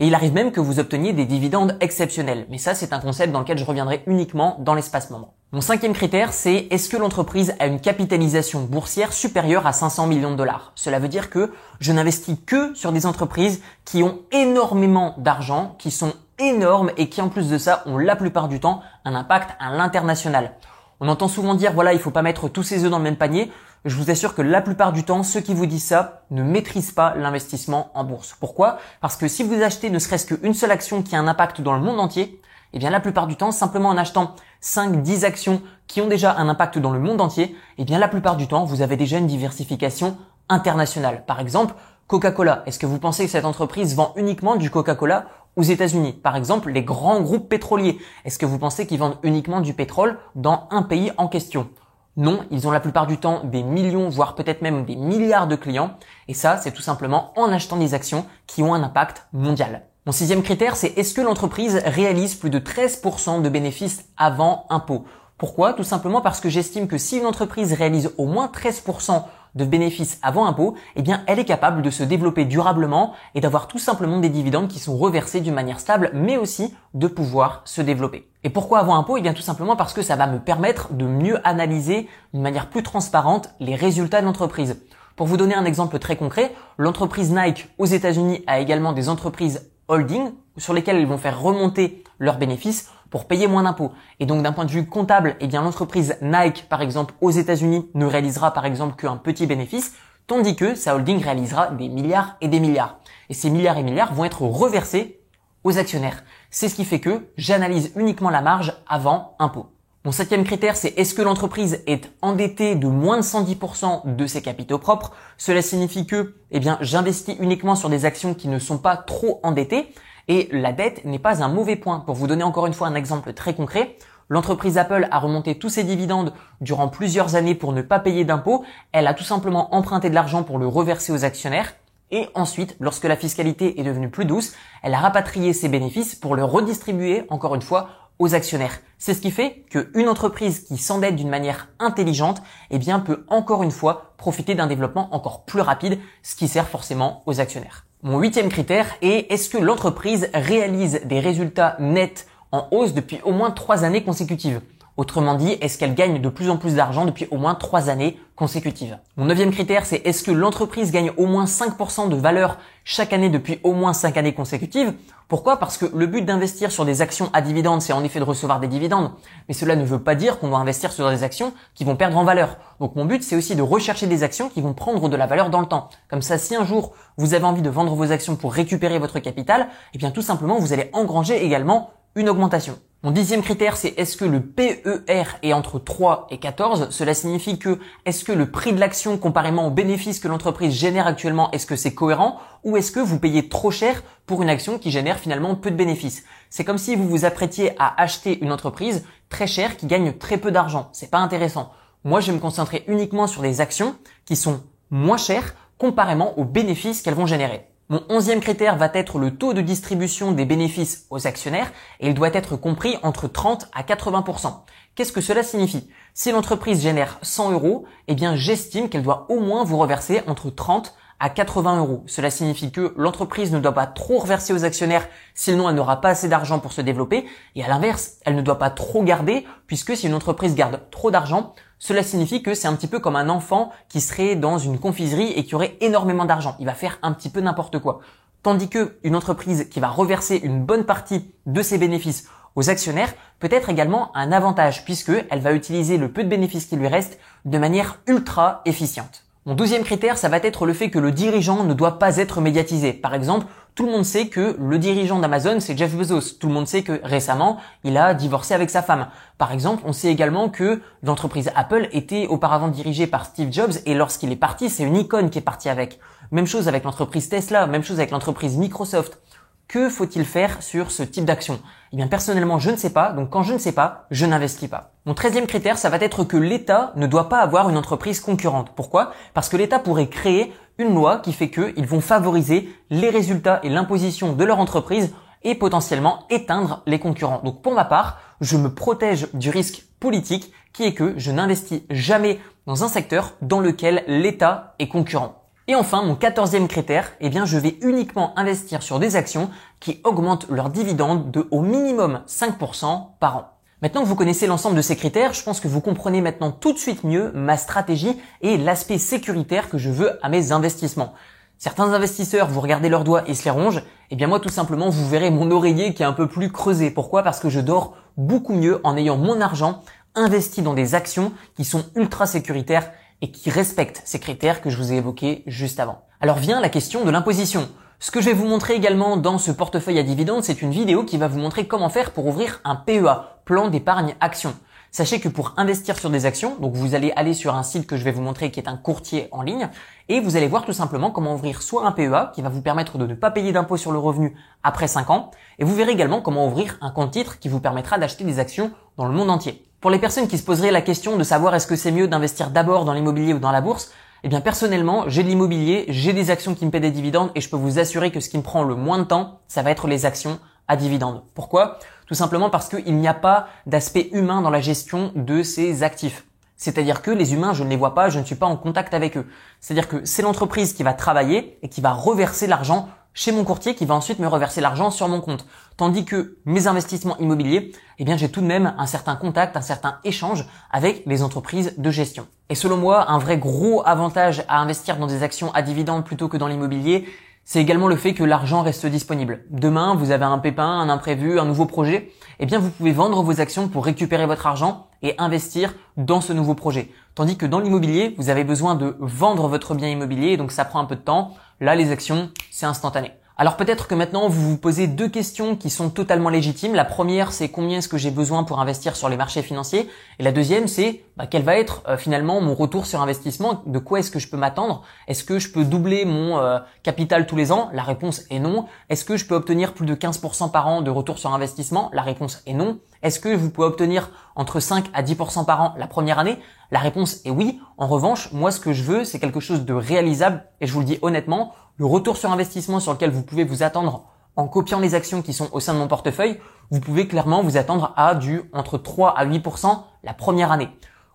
Et 0.00 0.06
il 0.06 0.14
arrive 0.14 0.32
même 0.32 0.50
que 0.50 0.60
vous 0.60 0.80
obteniez 0.80 1.12
des 1.12 1.26
dividendes 1.26 1.76
exceptionnels. 1.80 2.46
Mais 2.48 2.56
ça, 2.56 2.74
c'est 2.74 2.94
un 2.94 3.00
concept 3.00 3.34
dans 3.34 3.40
lequel 3.40 3.58
je 3.58 3.64
reviendrai 3.66 4.02
uniquement 4.06 4.56
dans 4.60 4.72
l'espace 4.72 5.10
membre. 5.10 5.34
Mon 5.52 5.60
cinquième 5.60 5.92
critère, 5.92 6.32
c'est 6.32 6.68
est-ce 6.70 6.88
que 6.88 6.96
l'entreprise 6.96 7.54
a 7.58 7.66
une 7.66 7.80
capitalisation 7.80 8.62
boursière 8.62 9.12
supérieure 9.12 9.66
à 9.66 9.74
500 9.74 10.06
millions 10.06 10.30
de 10.30 10.36
dollars? 10.36 10.72
Cela 10.74 10.98
veut 10.98 11.08
dire 11.08 11.28
que 11.28 11.52
je 11.80 11.92
n'investis 11.92 12.36
que 12.46 12.74
sur 12.74 12.92
des 12.92 13.04
entreprises 13.04 13.60
qui 13.84 14.02
ont 14.02 14.20
énormément 14.32 15.14
d'argent, 15.18 15.74
qui 15.78 15.90
sont 15.90 16.14
énormes 16.40 16.90
et 16.96 17.08
qui 17.08 17.20
en 17.20 17.28
plus 17.28 17.48
de 17.48 17.58
ça 17.58 17.82
ont 17.86 17.98
la 17.98 18.16
plupart 18.16 18.48
du 18.48 18.60
temps 18.60 18.82
un 19.04 19.14
impact 19.14 19.50
à 19.60 19.70
l'international. 19.70 20.52
On 21.00 21.08
entend 21.08 21.28
souvent 21.28 21.54
dire 21.54 21.72
voilà, 21.72 21.92
il 21.92 21.98
faut 21.98 22.10
pas 22.10 22.22
mettre 22.22 22.48
tous 22.48 22.62
ses 22.62 22.84
œufs 22.84 22.90
dans 22.90 22.98
le 22.98 23.04
même 23.04 23.16
panier. 23.16 23.52
Je 23.84 23.96
vous 23.96 24.10
assure 24.10 24.34
que 24.34 24.42
la 24.42 24.60
plupart 24.60 24.92
du 24.92 25.04
temps, 25.04 25.22
ceux 25.22 25.40
qui 25.40 25.54
vous 25.54 25.66
disent 25.66 25.84
ça 25.84 26.22
ne 26.30 26.42
maîtrisent 26.42 26.92
pas 26.92 27.14
l'investissement 27.14 27.90
en 27.94 28.04
bourse. 28.04 28.36
Pourquoi? 28.38 28.78
Parce 29.00 29.16
que 29.16 29.28
si 29.28 29.42
vous 29.42 29.62
achetez 29.62 29.90
ne 29.90 29.98
serait-ce 29.98 30.26
qu'une 30.26 30.54
seule 30.54 30.70
action 30.70 31.02
qui 31.02 31.16
a 31.16 31.18
un 31.18 31.28
impact 31.28 31.60
dans 31.60 31.74
le 31.74 31.80
monde 31.80 32.00
entier, 32.00 32.40
eh 32.72 32.78
bien 32.78 32.90
la 32.90 33.00
plupart 33.00 33.26
du 33.26 33.36
temps, 33.36 33.52
simplement 33.52 33.88
en 33.88 33.96
achetant 33.96 34.34
5, 34.60 35.02
10 35.02 35.24
actions 35.24 35.62
qui 35.86 36.00
ont 36.00 36.08
déjà 36.08 36.36
un 36.36 36.48
impact 36.48 36.78
dans 36.78 36.92
le 36.92 37.00
monde 37.00 37.20
entier, 37.20 37.56
eh 37.78 37.84
bien 37.84 37.98
la 37.98 38.08
plupart 38.08 38.36
du 38.36 38.46
temps, 38.46 38.64
vous 38.64 38.82
avez 38.82 38.96
déjà 38.96 39.18
une 39.18 39.26
diversification 39.26 40.16
internationale. 40.48 41.24
Par 41.26 41.40
exemple, 41.40 41.74
Coca-Cola. 42.10 42.64
Est-ce 42.66 42.80
que 42.80 42.86
vous 42.86 42.98
pensez 42.98 43.24
que 43.26 43.30
cette 43.30 43.44
entreprise 43.44 43.94
vend 43.94 44.12
uniquement 44.16 44.56
du 44.56 44.68
Coca-Cola 44.68 45.26
aux 45.56 45.62
États-Unis 45.62 46.12
Par 46.12 46.36
exemple, 46.36 46.70
les 46.70 46.82
grands 46.82 47.20
groupes 47.20 47.48
pétroliers. 47.48 47.98
Est-ce 48.24 48.38
que 48.38 48.46
vous 48.46 48.58
pensez 48.58 48.86
qu'ils 48.86 48.98
vendent 48.98 49.18
uniquement 49.22 49.60
du 49.60 49.74
pétrole 49.74 50.18
dans 50.34 50.68
un 50.70 50.82
pays 50.82 51.12
en 51.16 51.28
question? 51.28 51.68
Non, 52.16 52.40
ils 52.50 52.66
ont 52.66 52.70
la 52.70 52.80
plupart 52.80 53.06
du 53.06 53.18
temps 53.18 53.42
des 53.44 53.62
millions, 53.62 54.08
voire 54.08 54.34
peut-être 54.34 54.62
même 54.62 54.84
des 54.84 54.96
milliards 54.96 55.48
de 55.48 55.56
clients. 55.56 55.92
Et 56.28 56.34
ça, 56.34 56.58
c'est 56.58 56.72
tout 56.72 56.82
simplement 56.82 57.32
en 57.36 57.50
achetant 57.50 57.76
des 57.76 57.94
actions 57.94 58.26
qui 58.46 58.62
ont 58.62 58.74
un 58.74 58.82
impact 58.82 59.26
mondial. 59.32 59.86
Mon 60.06 60.12
sixième 60.12 60.42
critère, 60.42 60.76
c'est 60.76 60.98
est-ce 60.98 61.14
que 61.14 61.20
l'entreprise 61.20 61.80
réalise 61.84 62.34
plus 62.34 62.50
de 62.50 62.58
13% 62.58 63.42
de 63.42 63.48
bénéfices 63.48 64.06
avant 64.16 64.66
impôt 64.70 65.04
Pourquoi? 65.38 65.72
Tout 65.72 65.84
simplement 65.84 66.20
parce 66.20 66.40
que 66.40 66.48
j'estime 66.48 66.88
que 66.88 66.98
si 66.98 67.18
une 67.18 67.26
entreprise 67.26 67.72
réalise 67.74 68.10
au 68.18 68.26
moins 68.26 68.46
13% 68.46 69.22
de 69.54 69.64
bénéfices 69.64 70.18
avant 70.22 70.46
impôt, 70.46 70.74
eh 70.96 71.02
bien, 71.02 71.22
elle 71.26 71.38
est 71.38 71.44
capable 71.44 71.82
de 71.82 71.90
se 71.90 72.02
développer 72.02 72.44
durablement 72.44 73.14
et 73.34 73.40
d'avoir 73.40 73.68
tout 73.68 73.78
simplement 73.78 74.18
des 74.18 74.28
dividendes 74.28 74.68
qui 74.68 74.78
sont 74.78 74.96
reversés 74.96 75.40
d'une 75.40 75.54
manière 75.54 75.80
stable, 75.80 76.10
mais 76.14 76.36
aussi 76.36 76.74
de 76.94 77.06
pouvoir 77.06 77.62
se 77.64 77.82
développer. 77.82 78.28
Et 78.44 78.50
pourquoi 78.50 78.78
avant 78.78 78.96
impôt 78.96 79.16
Eh 79.16 79.22
bien, 79.22 79.34
tout 79.34 79.42
simplement 79.42 79.76
parce 79.76 79.92
que 79.92 80.02
ça 80.02 80.16
va 80.16 80.26
me 80.26 80.38
permettre 80.38 80.92
de 80.92 81.04
mieux 81.04 81.46
analyser 81.46 82.08
d'une 82.32 82.42
manière 82.42 82.70
plus 82.70 82.82
transparente 82.82 83.50
les 83.60 83.74
résultats 83.74 84.20
de 84.20 84.26
l'entreprise. 84.26 84.80
Pour 85.16 85.26
vous 85.26 85.36
donner 85.36 85.54
un 85.54 85.64
exemple 85.64 85.98
très 85.98 86.16
concret, 86.16 86.54
l'entreprise 86.78 87.32
Nike 87.32 87.68
aux 87.78 87.86
États-Unis 87.86 88.42
a 88.46 88.60
également 88.60 88.92
des 88.92 89.08
entreprises 89.08 89.70
holding 89.88 90.30
sur 90.56 90.72
lesquelles 90.72 90.96
elles 90.96 91.06
vont 91.06 91.18
faire 91.18 91.40
remonter 91.40 92.04
leurs 92.18 92.38
bénéfices 92.38 92.90
pour 93.10 93.26
payer 93.26 93.46
moins 93.46 93.64
d'impôts. 93.64 93.92
Et 94.18 94.26
donc 94.26 94.42
d'un 94.42 94.52
point 94.52 94.64
de 94.64 94.70
vue 94.70 94.86
comptable, 94.86 95.36
eh 95.40 95.46
bien 95.46 95.62
l'entreprise 95.62 96.16
Nike 96.22 96.66
par 96.68 96.80
exemple 96.80 97.14
aux 97.20 97.30
États-Unis 97.30 97.90
ne 97.94 98.06
réalisera 98.06 98.52
par 98.52 98.64
exemple 98.64 98.96
qu'un 98.96 99.16
petit 99.16 99.46
bénéfice, 99.46 99.94
tandis 100.26 100.56
que 100.56 100.74
sa 100.74 100.94
holding 100.94 101.22
réalisera 101.22 101.68
des 101.72 101.88
milliards 101.88 102.36
et 102.40 102.48
des 102.48 102.60
milliards. 102.60 102.98
Et 103.28 103.34
ces 103.34 103.50
milliards 103.50 103.78
et 103.78 103.82
milliards 103.82 104.14
vont 104.14 104.24
être 104.24 104.42
reversés 104.42 105.20
aux 105.64 105.76
actionnaires. 105.78 106.22
C'est 106.50 106.68
ce 106.68 106.74
qui 106.74 106.84
fait 106.84 107.00
que 107.00 107.28
j'analyse 107.36 107.92
uniquement 107.96 108.30
la 108.30 108.40
marge 108.40 108.72
avant 108.88 109.34
impôt. 109.38 109.66
Mon 110.04 110.12
septième 110.12 110.44
critère, 110.44 110.76
c'est 110.76 110.98
est-ce 110.98 111.12
que 111.12 111.20
l'entreprise 111.20 111.82
est 111.86 112.10
endettée 112.22 112.74
de 112.74 112.86
moins 112.86 113.18
de 113.18 113.22
110% 113.22 114.16
de 114.16 114.26
ses 114.26 114.40
capitaux 114.40 114.78
propres? 114.78 115.12
Cela 115.36 115.60
signifie 115.60 116.06
que, 116.06 116.36
eh 116.52 116.60
j'investis 116.80 117.36
uniquement 117.38 117.74
sur 117.74 117.90
des 117.90 118.06
actions 118.06 118.32
qui 118.32 118.48
ne 118.48 118.58
sont 118.58 118.78
pas 118.78 118.96
trop 118.96 119.40
endettées. 119.42 119.92
Et 120.30 120.48
la 120.52 120.70
dette 120.70 121.04
n'est 121.04 121.18
pas 121.18 121.42
un 121.42 121.48
mauvais 121.48 121.74
point. 121.74 121.98
Pour 121.98 122.14
vous 122.14 122.28
donner 122.28 122.44
encore 122.44 122.66
une 122.66 122.72
fois 122.72 122.86
un 122.86 122.94
exemple 122.94 123.32
très 123.32 123.52
concret, 123.52 123.96
l'entreprise 124.28 124.78
Apple 124.78 125.08
a 125.10 125.18
remonté 125.18 125.58
tous 125.58 125.70
ses 125.70 125.82
dividendes 125.82 126.32
durant 126.60 126.86
plusieurs 126.86 127.34
années 127.34 127.56
pour 127.56 127.72
ne 127.72 127.82
pas 127.82 127.98
payer 127.98 128.24
d'impôts. 128.24 128.64
Elle 128.92 129.08
a 129.08 129.14
tout 129.14 129.24
simplement 129.24 129.74
emprunté 129.74 130.08
de 130.08 130.14
l'argent 130.14 130.44
pour 130.44 130.60
le 130.60 130.68
reverser 130.68 131.12
aux 131.12 131.24
actionnaires. 131.24 131.74
Et 132.12 132.28
ensuite, 132.34 132.76
lorsque 132.78 133.06
la 133.06 133.16
fiscalité 133.16 133.80
est 133.80 133.82
devenue 133.82 134.08
plus 134.08 134.24
douce, 134.24 134.54
elle 134.84 134.94
a 134.94 135.00
rapatrié 135.00 135.52
ses 135.52 135.68
bénéfices 135.68 136.14
pour 136.14 136.36
le 136.36 136.44
redistribuer, 136.44 137.24
encore 137.28 137.56
une 137.56 137.62
fois, 137.62 137.88
aux 138.20 138.32
actionnaires. 138.32 138.78
C'est 138.98 139.14
ce 139.14 139.20
qui 139.20 139.32
fait 139.32 139.64
qu'une 139.68 140.08
entreprise 140.08 140.60
qui 140.60 140.76
s'endette 140.76 141.16
d'une 141.16 141.28
manière 141.28 141.70
intelligente, 141.80 142.40
eh 142.70 142.78
bien, 142.78 143.00
peut 143.00 143.24
encore 143.26 143.64
une 143.64 143.72
fois 143.72 144.14
profiter 144.16 144.54
d'un 144.54 144.68
développement 144.68 145.12
encore 145.12 145.44
plus 145.44 145.60
rapide, 145.60 145.98
ce 146.22 146.36
qui 146.36 146.46
sert 146.46 146.68
forcément 146.68 147.24
aux 147.26 147.40
actionnaires. 147.40 147.84
Mon 148.02 148.18
huitième 148.18 148.48
critère 148.48 148.94
est 149.02 149.30
est-ce 149.30 149.50
que 149.50 149.58
l'entreprise 149.58 150.30
réalise 150.32 151.02
des 151.04 151.20
résultats 151.20 151.76
nets 151.80 152.26
en 152.50 152.66
hausse 152.70 152.94
depuis 152.94 153.20
au 153.24 153.32
moins 153.32 153.50
trois 153.50 153.84
années 153.84 154.02
consécutives? 154.02 154.62
Autrement 154.96 155.34
dit, 155.34 155.56
est-ce 155.60 155.78
qu'elle 155.78 155.94
gagne 155.94 156.20
de 156.20 156.28
plus 156.28 156.50
en 156.50 156.56
plus 156.56 156.74
d'argent 156.74 157.04
depuis 157.04 157.26
au 157.30 157.36
moins 157.38 157.54
trois 157.54 157.88
années 157.88 158.18
consécutives 158.36 158.98
Mon 159.16 159.26
neuvième 159.26 159.50
critère, 159.50 159.86
c'est 159.86 160.02
est-ce 160.04 160.22
que 160.22 160.30
l'entreprise 160.30 160.90
gagne 160.92 161.12
au 161.16 161.26
moins 161.26 161.44
5% 161.44 162.08
de 162.08 162.16
valeur 162.16 162.58
chaque 162.84 163.12
année 163.12 163.28
depuis 163.28 163.60
au 163.62 163.72
moins 163.72 163.92
cinq 163.92 164.16
années 164.16 164.34
consécutives 164.34 164.94
Pourquoi? 165.28 165.58
Parce 165.58 165.78
que 165.78 165.86
le 165.94 166.06
but 166.06 166.24
d'investir 166.24 166.72
sur 166.72 166.84
des 166.84 167.02
actions 167.02 167.30
à 167.32 167.40
dividendes, 167.40 167.82
c'est 167.82 167.92
en 167.92 168.02
effet 168.02 168.18
de 168.18 168.24
recevoir 168.24 168.58
des 168.58 168.66
dividendes. 168.66 169.12
Mais 169.48 169.54
cela 169.54 169.76
ne 169.76 169.84
veut 169.84 170.02
pas 170.02 170.14
dire 170.14 170.38
qu'on 170.38 170.48
doit 170.48 170.58
investir 170.58 170.90
sur 170.90 171.08
des 171.08 171.22
actions 171.22 171.52
qui 171.74 171.84
vont 171.84 171.96
perdre 171.96 172.16
en 172.16 172.24
valeur. 172.24 172.56
Donc 172.80 172.96
mon 172.96 173.04
but, 173.04 173.22
c'est 173.22 173.36
aussi 173.36 173.54
de 173.54 173.62
rechercher 173.62 174.06
des 174.06 174.22
actions 174.22 174.48
qui 174.48 174.60
vont 174.60 174.74
prendre 174.74 175.08
de 175.08 175.16
la 175.16 175.26
valeur 175.26 175.50
dans 175.50 175.60
le 175.60 175.66
temps. 175.66 175.88
Comme 176.08 176.22
ça, 176.22 176.36
si 176.36 176.56
un 176.56 176.64
jour 176.64 176.92
vous 177.16 177.34
avez 177.34 177.44
envie 177.44 177.62
de 177.62 177.70
vendre 177.70 177.94
vos 177.94 178.10
actions 178.10 178.36
pour 178.36 178.52
récupérer 178.52 178.98
votre 178.98 179.20
capital, 179.20 179.68
eh 179.94 179.98
bien 179.98 180.10
tout 180.10 180.22
simplement, 180.22 180.58
vous 180.58 180.72
allez 180.72 180.90
engranger 180.92 181.44
également 181.44 181.90
une 182.16 182.28
augmentation. 182.28 182.78
Mon 183.02 183.12
dixième 183.12 183.40
critère, 183.40 183.78
c'est 183.78 183.98
est-ce 183.98 184.14
que 184.14 184.26
le 184.26 184.42
PER 184.42 185.24
est 185.42 185.54
entre 185.54 185.78
3 185.78 186.26
et 186.28 186.36
14 186.36 186.90
Cela 186.90 187.14
signifie 187.14 187.58
que 187.58 187.78
est-ce 188.04 188.24
que 188.24 188.32
le 188.32 188.50
prix 188.50 188.74
de 188.74 188.78
l'action 188.78 189.16
comparément 189.16 189.66
aux 189.66 189.70
bénéfices 189.70 190.20
que 190.20 190.28
l'entreprise 190.28 190.74
génère 190.74 191.06
actuellement, 191.06 191.50
est-ce 191.52 191.64
que 191.64 191.76
c'est 191.76 191.94
cohérent? 191.94 192.38
Ou 192.62 192.76
est-ce 192.76 192.92
que 192.92 193.00
vous 193.00 193.18
payez 193.18 193.48
trop 193.48 193.70
cher 193.70 194.02
pour 194.26 194.42
une 194.42 194.50
action 194.50 194.78
qui 194.78 194.90
génère 194.90 195.18
finalement 195.18 195.54
peu 195.54 195.70
de 195.70 195.76
bénéfices? 195.76 196.24
C'est 196.50 196.64
comme 196.64 196.76
si 196.76 196.94
vous 196.94 197.08
vous 197.08 197.24
apprêtiez 197.24 197.72
à 197.78 197.98
acheter 197.98 198.38
une 198.42 198.52
entreprise 198.52 199.06
très 199.30 199.46
chère 199.46 199.78
qui 199.78 199.86
gagne 199.86 200.12
très 200.12 200.36
peu 200.36 200.50
d'argent. 200.50 200.90
C'est 200.92 201.10
pas 201.10 201.20
intéressant. 201.20 201.72
Moi, 202.04 202.20
je 202.20 202.26
vais 202.26 202.36
me 202.36 202.38
concentrer 202.38 202.84
uniquement 202.86 203.26
sur 203.26 203.40
des 203.40 203.62
actions 203.62 203.96
qui 204.26 204.36
sont 204.36 204.60
moins 204.90 205.16
chères 205.16 205.54
comparément 205.78 206.38
aux 206.38 206.44
bénéfices 206.44 207.00
qu'elles 207.00 207.14
vont 207.14 207.24
générer. 207.24 207.69
Mon 207.90 208.04
onzième 208.08 208.38
critère 208.38 208.76
va 208.76 208.88
être 208.94 209.18
le 209.18 209.36
taux 209.36 209.52
de 209.52 209.62
distribution 209.62 210.30
des 210.30 210.44
bénéfices 210.44 211.06
aux 211.10 211.26
actionnaires 211.26 211.72
et 211.98 212.06
il 212.06 212.14
doit 212.14 212.32
être 212.32 212.54
compris 212.54 212.96
entre 213.02 213.26
30 213.26 213.68
à 213.74 213.82
80%. 213.82 214.60
Qu'est-ce 214.94 215.10
que 215.10 215.20
cela 215.20 215.42
signifie? 215.42 215.90
Si 216.14 216.30
l'entreprise 216.30 216.82
génère 216.82 217.18
100 217.22 217.50
euros, 217.50 217.86
eh 218.06 218.14
bien 218.14 218.36
j'estime 218.36 218.88
qu'elle 218.88 219.02
doit 219.02 219.26
au 219.28 219.40
moins 219.40 219.64
vous 219.64 219.76
reverser 219.76 220.22
entre 220.28 220.50
30 220.50 220.94
à 221.20 221.28
80 221.28 221.78
euros. 221.78 222.02
Cela 222.06 222.30
signifie 222.30 222.72
que 222.72 222.94
l'entreprise 222.96 223.52
ne 223.52 223.60
doit 223.60 223.74
pas 223.74 223.86
trop 223.86 224.18
reverser 224.18 224.52
aux 224.52 224.64
actionnaires, 224.64 225.06
sinon 225.34 225.68
elle 225.68 225.76
n'aura 225.76 226.00
pas 226.00 226.08
assez 226.08 226.28
d'argent 226.28 226.58
pour 226.58 226.72
se 226.72 226.80
développer. 226.80 227.26
Et 227.54 227.62
à 227.62 227.68
l'inverse, 227.68 228.14
elle 228.24 228.34
ne 228.34 228.42
doit 228.42 228.58
pas 228.58 228.70
trop 228.70 229.04
garder, 229.04 229.46
puisque 229.66 229.96
si 229.96 230.06
une 230.06 230.14
entreprise 230.14 230.54
garde 230.54 230.80
trop 230.90 231.10
d'argent, 231.10 231.52
cela 231.78 232.02
signifie 232.02 232.42
que 232.42 232.54
c'est 232.54 232.68
un 232.68 232.74
petit 232.74 232.86
peu 232.86 232.98
comme 232.98 233.16
un 233.16 233.28
enfant 233.28 233.70
qui 233.88 234.00
serait 234.00 234.34
dans 234.34 234.58
une 234.58 234.78
confiserie 234.78 235.32
et 235.36 235.44
qui 235.44 235.54
aurait 235.54 235.76
énormément 235.80 236.24
d'argent. 236.24 236.56
Il 236.58 236.66
va 236.66 236.74
faire 236.74 236.98
un 237.02 237.12
petit 237.12 237.30
peu 237.30 237.40
n'importe 237.40 237.78
quoi. 237.78 238.00
Tandis 238.42 238.70
que 238.70 238.98
une 239.02 239.16
entreprise 239.16 239.68
qui 239.68 239.80
va 239.80 239.88
reverser 239.88 240.40
une 240.42 240.64
bonne 240.64 240.84
partie 240.84 241.34
de 241.44 241.62
ses 241.62 241.76
bénéfices 241.76 242.26
aux 242.56 242.70
actionnaires 242.70 243.12
peut 243.38 243.48
être 243.50 243.68
également 243.68 244.14
un 244.16 244.32
avantage 244.32 244.84
puisque 244.84 245.12
elle 245.30 245.40
va 245.40 245.52
utiliser 245.52 245.98
le 245.98 246.10
peu 246.10 246.24
de 246.24 246.28
bénéfices 246.28 246.66
qui 246.66 246.76
lui 246.76 246.88
reste 246.88 247.18
de 247.44 247.58
manière 247.58 247.98
ultra 248.06 248.62
efficiente. 248.64 249.24
Mon 249.46 249.54
douzième 249.54 249.84
critère, 249.84 250.18
ça 250.18 250.28
va 250.28 250.36
être 250.36 250.66
le 250.66 250.74
fait 250.74 250.90
que 250.90 250.98
le 250.98 251.12
dirigeant 251.12 251.64
ne 251.64 251.72
doit 251.72 251.98
pas 251.98 252.18
être 252.18 252.42
médiatisé. 252.42 252.92
Par 252.92 253.14
exemple, 253.14 253.46
tout 253.74 253.86
le 253.86 253.92
monde 253.92 254.04
sait 254.04 254.26
que 254.26 254.54
le 254.60 254.78
dirigeant 254.78 255.18
d'Amazon, 255.18 255.60
c'est 255.60 255.78
Jeff 255.78 255.94
Bezos. 255.94 256.36
Tout 256.38 256.48
le 256.48 256.52
monde 256.52 256.68
sait 256.68 256.82
que 256.82 257.00
récemment, 257.02 257.56
il 257.82 257.96
a 257.96 258.12
divorcé 258.12 258.52
avec 258.52 258.68
sa 258.68 258.82
femme. 258.82 259.06
Par 259.38 259.50
exemple, 259.52 259.82
on 259.86 259.94
sait 259.94 260.08
également 260.08 260.50
que 260.50 260.82
l'entreprise 261.02 261.50
Apple 261.56 261.88
était 261.92 262.26
auparavant 262.26 262.68
dirigée 262.68 263.06
par 263.06 263.24
Steve 263.24 263.50
Jobs 263.50 263.72
et 263.86 263.94
lorsqu'il 263.94 264.30
est 264.30 264.36
parti, 264.36 264.68
c'est 264.68 264.82
une 264.82 264.96
icône 264.96 265.30
qui 265.30 265.38
est 265.38 265.42
partie 265.42 265.70
avec. 265.70 266.00
Même 266.32 266.46
chose 266.46 266.68
avec 266.68 266.84
l'entreprise 266.84 267.30
Tesla, 267.30 267.66
même 267.66 267.82
chose 267.82 267.98
avec 267.98 268.10
l'entreprise 268.10 268.58
Microsoft. 268.58 269.22
Que 269.70 269.88
faut-il 269.88 270.24
faire 270.24 270.64
sur 270.64 270.90
ce 270.90 271.04
type 271.04 271.24
d'action? 271.24 271.60
Eh 271.92 271.96
bien 271.96 272.08
personnellement 272.08 272.58
je 272.58 272.72
ne 272.72 272.76
sais 272.76 272.92
pas, 272.92 273.12
donc 273.12 273.30
quand 273.30 273.44
je 273.44 273.52
ne 273.52 273.58
sais 273.58 273.70
pas, 273.70 274.06
je 274.10 274.26
n'investis 274.26 274.68
pas. 274.68 274.94
Mon 275.06 275.14
treizième 275.14 275.46
critère, 275.46 275.78
ça 275.78 275.90
va 275.90 275.98
être 275.98 276.24
que 276.24 276.36
l'État 276.36 276.92
ne 276.96 277.06
doit 277.06 277.28
pas 277.28 277.38
avoir 277.38 277.70
une 277.70 277.76
entreprise 277.76 278.18
concurrente. 278.18 278.72
Pourquoi? 278.74 279.12
Parce 279.32 279.48
que 279.48 279.56
l'État 279.56 279.78
pourrait 279.78 280.08
créer 280.08 280.52
une 280.78 280.92
loi 280.92 281.18
qui 281.18 281.32
fait 281.32 281.50
qu'ils 281.50 281.86
vont 281.86 282.00
favoriser 282.00 282.68
les 282.90 283.10
résultats 283.10 283.60
et 283.62 283.68
l'imposition 283.68 284.32
de 284.32 284.42
leur 284.42 284.58
entreprise 284.58 285.14
et 285.44 285.54
potentiellement 285.54 286.26
éteindre 286.30 286.82
les 286.86 286.98
concurrents. 286.98 287.40
Donc 287.44 287.62
pour 287.62 287.74
ma 287.74 287.84
part, 287.84 288.18
je 288.40 288.56
me 288.56 288.74
protège 288.74 289.28
du 289.34 289.50
risque 289.50 289.84
politique 290.00 290.52
qui 290.72 290.82
est 290.82 290.94
que 290.94 291.14
je 291.16 291.30
n'investis 291.30 291.82
jamais 291.90 292.40
dans 292.66 292.82
un 292.82 292.88
secteur 292.88 293.34
dans 293.40 293.60
lequel 293.60 294.02
l'État 294.08 294.74
est 294.80 294.88
concurrent. 294.88 295.39
Et 295.70 295.76
enfin, 295.76 296.02
mon 296.02 296.16
quatorzième 296.16 296.66
critère, 296.66 297.12
eh 297.20 297.28
bien, 297.28 297.44
je 297.44 297.56
vais 297.56 297.78
uniquement 297.82 298.36
investir 298.36 298.82
sur 298.82 298.98
des 298.98 299.14
actions 299.14 299.50
qui 299.78 300.00
augmentent 300.02 300.48
leurs 300.50 300.68
dividendes 300.68 301.30
de 301.30 301.46
au 301.52 301.60
minimum 301.60 302.22
5% 302.26 303.10
par 303.20 303.36
an. 303.36 303.44
Maintenant 303.80 304.02
que 304.02 304.08
vous 304.08 304.16
connaissez 304.16 304.48
l'ensemble 304.48 304.74
de 304.74 304.82
ces 304.82 304.96
critères, 304.96 305.32
je 305.32 305.44
pense 305.44 305.60
que 305.60 305.68
vous 305.68 305.80
comprenez 305.80 306.22
maintenant 306.22 306.50
tout 306.50 306.72
de 306.72 306.78
suite 306.78 307.04
mieux 307.04 307.30
ma 307.36 307.56
stratégie 307.56 308.20
et 308.40 308.58
l'aspect 308.58 308.98
sécuritaire 308.98 309.70
que 309.70 309.78
je 309.78 309.90
veux 309.90 310.18
à 310.26 310.28
mes 310.28 310.50
investissements. 310.50 311.14
Certains 311.56 311.92
investisseurs, 311.92 312.48
vous 312.48 312.60
regardez 312.60 312.88
leurs 312.88 313.04
doigts 313.04 313.22
et 313.28 313.34
se 313.34 313.44
les 313.44 313.52
rongent, 313.52 313.84
eh 314.10 314.16
bien 314.16 314.26
moi 314.26 314.40
tout 314.40 314.48
simplement, 314.48 314.88
vous 314.88 315.08
verrez 315.08 315.30
mon 315.30 315.52
oreiller 315.52 315.94
qui 315.94 316.02
est 316.02 316.06
un 316.06 316.12
peu 316.12 316.26
plus 316.26 316.50
creusé. 316.50 316.90
Pourquoi? 316.90 317.22
Parce 317.22 317.38
que 317.38 317.48
je 317.48 317.60
dors 317.60 317.94
beaucoup 318.16 318.54
mieux 318.54 318.80
en 318.82 318.96
ayant 318.96 319.16
mon 319.16 319.40
argent 319.40 319.82
investi 320.16 320.62
dans 320.62 320.74
des 320.74 320.96
actions 320.96 321.30
qui 321.54 321.64
sont 321.64 321.84
ultra 321.94 322.26
sécuritaires 322.26 322.90
et 323.22 323.30
qui 323.30 323.50
respectent 323.50 324.02
ces 324.04 324.18
critères 324.18 324.60
que 324.60 324.70
je 324.70 324.76
vous 324.76 324.92
ai 324.92 324.96
évoqués 324.96 325.42
juste 325.46 325.80
avant. 325.80 326.02
Alors 326.20 326.38
vient 326.38 326.60
la 326.60 326.68
question 326.68 327.04
de 327.04 327.10
l'imposition. 327.10 327.68
Ce 327.98 328.10
que 328.10 328.20
je 328.20 328.26
vais 328.26 328.34
vous 328.34 328.46
montrer 328.46 328.74
également 328.74 329.16
dans 329.16 329.38
ce 329.38 329.50
portefeuille 329.50 329.98
à 329.98 330.02
dividendes, 330.02 330.42
c'est 330.42 330.62
une 330.62 330.70
vidéo 330.70 331.04
qui 331.04 331.18
va 331.18 331.28
vous 331.28 331.38
montrer 331.38 331.66
comment 331.66 331.90
faire 331.90 332.12
pour 332.12 332.26
ouvrir 332.26 332.60
un 332.64 332.76
PEA, 332.76 333.40
plan 333.44 333.68
d'épargne 333.68 334.14
action. 334.20 334.54
Sachez 334.92 335.20
que 335.20 335.28
pour 335.28 335.54
investir 335.56 335.96
sur 335.98 336.10
des 336.10 336.26
actions, 336.26 336.56
donc 336.60 336.74
vous 336.74 336.96
allez 336.96 337.12
aller 337.14 337.32
sur 337.32 337.54
un 337.54 337.62
site 337.62 337.86
que 337.86 337.96
je 337.96 338.02
vais 338.02 338.10
vous 338.10 338.22
montrer 338.22 338.50
qui 338.50 338.58
est 338.58 338.68
un 338.68 338.76
courtier 338.76 339.28
en 339.30 339.42
ligne 339.42 339.68
et 340.08 340.20
vous 340.20 340.36
allez 340.36 340.48
voir 340.48 340.64
tout 340.64 340.72
simplement 340.72 341.12
comment 341.12 341.34
ouvrir 341.34 341.62
soit 341.62 341.86
un 341.86 341.92
PEA 341.92 342.32
qui 342.34 342.42
va 342.42 342.48
vous 342.48 342.62
permettre 342.62 342.98
de 342.98 343.06
ne 343.06 343.14
pas 343.14 343.30
payer 343.30 343.52
d'impôt 343.52 343.76
sur 343.76 343.92
le 343.92 343.98
revenu 343.98 344.34
après 344.64 344.88
5 344.88 345.10
ans 345.10 345.30
et 345.60 345.64
vous 345.64 345.76
verrez 345.76 345.92
également 345.92 346.22
comment 346.22 346.46
ouvrir 346.48 346.76
un 346.80 346.90
compte 346.90 347.12
titre 347.12 347.38
qui 347.38 347.48
vous 347.48 347.60
permettra 347.60 347.98
d'acheter 347.98 348.24
des 348.24 348.40
actions 348.40 348.72
dans 348.96 349.06
le 349.06 349.12
monde 349.12 349.30
entier. 349.30 349.69
Pour 349.80 349.90
les 349.90 349.98
personnes 349.98 350.28
qui 350.28 350.36
se 350.36 350.42
poseraient 350.42 350.72
la 350.72 350.82
question 350.82 351.16
de 351.16 351.24
savoir 351.24 351.54
est-ce 351.54 351.66
que 351.66 351.74
c'est 351.74 351.90
mieux 351.90 352.06
d'investir 352.06 352.50
d'abord 352.50 352.84
dans 352.84 352.92
l'immobilier 352.92 353.32
ou 353.32 353.38
dans 353.38 353.50
la 353.50 353.62
bourse, 353.62 353.90
eh 354.22 354.28
bien 354.28 354.42
personnellement, 354.42 355.04
j'ai 355.08 355.22
de 355.22 355.28
l'immobilier, 355.28 355.86
j'ai 355.88 356.12
des 356.12 356.30
actions 356.30 356.54
qui 356.54 356.66
me 356.66 356.70
paient 356.70 356.80
des 356.80 356.90
dividendes 356.90 357.30
et 357.34 357.40
je 357.40 357.48
peux 357.48 357.56
vous 357.56 357.78
assurer 357.78 358.10
que 358.10 358.20
ce 358.20 358.28
qui 358.28 358.36
me 358.36 358.42
prend 358.42 358.62
le 358.62 358.74
moins 358.74 358.98
de 358.98 359.04
temps, 359.04 359.40
ça 359.48 359.62
va 359.62 359.70
être 359.70 359.88
les 359.88 360.04
actions 360.04 360.38
à 360.68 360.76
dividendes. 360.76 361.22
Pourquoi? 361.34 361.78
Tout 362.06 362.12
simplement 362.12 362.50
parce 362.50 362.68
qu'il 362.68 362.94
n'y 362.94 363.08
a 363.08 363.14
pas 363.14 363.48
d'aspect 363.64 364.10
humain 364.12 364.42
dans 364.42 364.50
la 364.50 364.60
gestion 364.60 365.12
de 365.14 365.42
ces 365.42 365.82
actifs. 365.82 366.26
C'est-à-dire 366.56 367.00
que 367.00 367.10
les 367.10 367.32
humains, 367.32 367.54
je 367.54 367.64
ne 367.64 367.70
les 367.70 367.76
vois 367.76 367.94
pas, 367.94 368.10
je 368.10 368.18
ne 368.18 368.24
suis 368.26 368.34
pas 368.34 368.44
en 368.44 368.58
contact 368.58 368.92
avec 368.92 369.16
eux. 369.16 369.26
C'est-à-dire 369.60 369.88
que 369.88 370.04
c'est 370.04 370.20
l'entreprise 370.20 370.74
qui 370.74 370.82
va 370.82 370.92
travailler 370.92 371.58
et 371.62 371.70
qui 371.70 371.80
va 371.80 371.92
reverser 371.92 372.46
l'argent 372.46 372.90
chez 373.14 373.32
mon 373.32 373.44
courtier 373.44 373.74
qui 373.74 373.86
va 373.86 373.94
ensuite 373.94 374.18
me 374.18 374.26
reverser 374.26 374.60
l'argent 374.60 374.90
sur 374.90 375.08
mon 375.08 375.20
compte. 375.20 375.44
Tandis 375.76 376.04
que 376.04 376.36
mes 376.44 376.66
investissements 376.66 377.18
immobiliers, 377.18 377.72
eh 377.98 378.04
bien, 378.04 378.16
j'ai 378.16 378.30
tout 378.30 378.40
de 378.40 378.46
même 378.46 378.74
un 378.78 378.86
certain 378.86 379.16
contact, 379.16 379.56
un 379.56 379.62
certain 379.62 379.98
échange 380.04 380.46
avec 380.70 381.02
les 381.06 381.22
entreprises 381.22 381.74
de 381.76 381.90
gestion. 381.90 382.26
Et 382.48 382.54
selon 382.54 382.76
moi, 382.76 383.10
un 383.10 383.18
vrai 383.18 383.38
gros 383.38 383.82
avantage 383.86 384.44
à 384.48 384.60
investir 384.60 384.96
dans 384.96 385.06
des 385.06 385.22
actions 385.22 385.52
à 385.54 385.62
dividendes 385.62 386.04
plutôt 386.04 386.28
que 386.28 386.36
dans 386.36 386.48
l'immobilier, 386.48 387.06
c'est 387.44 387.60
également 387.60 387.88
le 387.88 387.96
fait 387.96 388.14
que 388.14 388.22
l'argent 388.22 388.62
reste 388.62 388.86
disponible. 388.86 389.44
Demain, 389.50 389.94
vous 389.96 390.12
avez 390.12 390.24
un 390.24 390.38
pépin, 390.38 390.68
un 390.68 390.88
imprévu, 390.88 391.40
un 391.40 391.44
nouveau 391.44 391.66
projet, 391.66 392.12
eh 392.38 392.46
bien 392.46 392.58
vous 392.58 392.70
pouvez 392.70 392.92
vendre 392.92 393.22
vos 393.22 393.40
actions 393.40 393.68
pour 393.68 393.84
récupérer 393.84 394.26
votre 394.26 394.46
argent 394.46 394.86
et 395.02 395.14
investir 395.18 395.74
dans 395.96 396.20
ce 396.20 396.32
nouveau 396.32 396.54
projet. 396.54 396.90
Tandis 397.14 397.36
que 397.36 397.46
dans 397.46 397.58
l'immobilier, 397.58 398.14
vous 398.18 398.28
avez 398.28 398.44
besoin 398.44 398.76
de 398.76 398.96
vendre 399.00 399.48
votre 399.48 399.74
bien 399.74 399.88
immobilier, 399.88 400.36
donc 400.36 400.52
ça 400.52 400.64
prend 400.64 400.78
un 400.78 400.84
peu 400.84 400.96
de 400.96 401.00
temps. 401.00 401.34
Là, 401.60 401.74
les 401.74 401.90
actions, 401.90 402.30
c'est 402.50 402.64
instantané. 402.64 403.12
Alors 403.40 403.56
peut-être 403.56 403.88
que 403.88 403.94
maintenant 403.94 404.28
vous 404.28 404.50
vous 404.50 404.58
posez 404.58 404.86
deux 404.86 405.08
questions 405.08 405.56
qui 405.56 405.70
sont 405.70 405.88
totalement 405.88 406.28
légitimes. 406.28 406.74
La 406.74 406.84
première 406.84 407.32
c'est 407.32 407.48
combien 407.48 407.78
est-ce 407.78 407.88
que 407.88 407.96
j'ai 407.96 408.10
besoin 408.10 408.44
pour 408.44 408.60
investir 408.60 408.96
sur 408.96 409.08
les 409.08 409.16
marchés 409.16 409.40
financiers? 409.40 409.88
Et 410.18 410.22
la 410.22 410.30
deuxième 410.30 410.68
c'est 410.68 411.04
bah, 411.16 411.26
quel 411.26 411.42
va 411.42 411.56
être 411.56 411.82
euh, 411.88 411.96
finalement 411.96 412.42
mon 412.42 412.54
retour 412.54 412.84
sur 412.84 413.00
investissement, 413.00 413.62
de 413.64 413.78
quoi 413.78 414.00
est-ce 414.00 414.10
que 414.10 414.18
je 414.18 414.28
peux 414.28 414.36
m'attendre? 414.36 414.82
Est-ce 415.08 415.24
que 415.24 415.38
je 415.38 415.50
peux 415.50 415.64
doubler 415.64 416.04
mon 416.04 416.36
euh, 416.36 416.58
capital 416.82 417.26
tous 417.26 417.34
les 417.34 417.50
ans? 417.50 417.70
La 417.72 417.82
réponse 417.82 418.24
est 418.28 418.40
non. 418.40 418.66
Est-ce 418.90 419.06
que 419.06 419.16
je 419.16 419.24
peux 419.24 419.36
obtenir 419.36 419.72
plus 419.72 419.86
de 419.86 419.94
15% 419.94 420.50
par 420.50 420.68
an 420.68 420.82
de 420.82 420.90
retour 420.90 421.18
sur 421.18 421.32
investissement? 421.32 421.90
La 421.94 422.02
réponse 422.02 422.42
est 422.44 422.52
non. 422.52 422.78
Est-ce 423.02 423.20
que 423.20 423.34
vous 423.34 423.48
pouvez 423.48 423.66
obtenir 423.66 424.10
entre 424.36 424.60
5 424.60 424.90
à 424.92 425.02
10% 425.02 425.46
par 425.46 425.62
an 425.62 425.74
la 425.78 425.86
première 425.86 426.18
année? 426.18 426.38
La 426.70 426.78
réponse 426.78 427.22
est 427.24 427.30
oui. 427.30 427.58
En 427.78 427.86
revanche, 427.86 428.32
moi 428.32 428.50
ce 428.50 428.60
que 428.60 428.74
je 428.74 428.82
veux 428.82 429.04
c'est 429.04 429.18
quelque 429.18 429.40
chose 429.40 429.64
de 429.64 429.72
réalisable 429.72 430.44
et 430.60 430.66
je 430.66 430.74
vous 430.74 430.80
le 430.80 430.84
dis 430.84 430.98
honnêtement, 431.00 431.54
le 431.80 431.86
retour 431.86 432.18
sur 432.18 432.30
investissement 432.30 432.78
sur 432.78 432.92
lequel 432.92 433.10
vous 433.10 433.22
pouvez 433.22 433.42
vous 433.42 433.62
attendre 433.62 434.04
en 434.36 434.46
copiant 434.48 434.80
les 434.80 434.94
actions 434.94 435.22
qui 435.22 435.32
sont 435.32 435.48
au 435.52 435.60
sein 435.60 435.72
de 435.72 435.78
mon 435.78 435.88
portefeuille, 435.88 436.38
vous 436.70 436.78
pouvez 436.78 437.08
clairement 437.08 437.42
vous 437.42 437.56
attendre 437.56 437.94
à 437.96 438.14
du 438.14 438.42
entre 438.52 438.76
3 438.76 439.16
à 439.16 439.24
8% 439.24 439.78
la 440.04 440.12
première 440.12 440.52
année. 440.52 440.68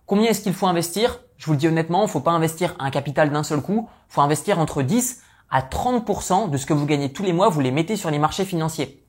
Combien 0.06 0.28
est-ce 0.28 0.40
qu'il 0.40 0.54
faut 0.54 0.66
investir? 0.66 1.20
Je 1.36 1.46
vous 1.46 1.52
le 1.52 1.58
dis 1.58 1.68
honnêtement, 1.68 2.00
il 2.00 2.06
ne 2.06 2.10
faut 2.10 2.18
pas 2.18 2.32
investir 2.32 2.74
un 2.80 2.90
capital 2.90 3.30
d'un 3.30 3.44
seul 3.44 3.60
coup, 3.60 3.88
il 4.10 4.12
faut 4.12 4.22
investir 4.22 4.58
entre 4.58 4.82
10 4.82 5.22
à 5.52 5.60
30% 5.60 6.50
de 6.50 6.56
ce 6.56 6.66
que 6.66 6.74
vous 6.74 6.84
gagnez 6.84 7.12
tous 7.12 7.22
les 7.22 7.32
mois, 7.32 7.48
vous 7.48 7.60
les 7.60 7.70
mettez 7.70 7.94
sur 7.94 8.10
les 8.10 8.18
marchés 8.18 8.44
financiers. 8.44 9.06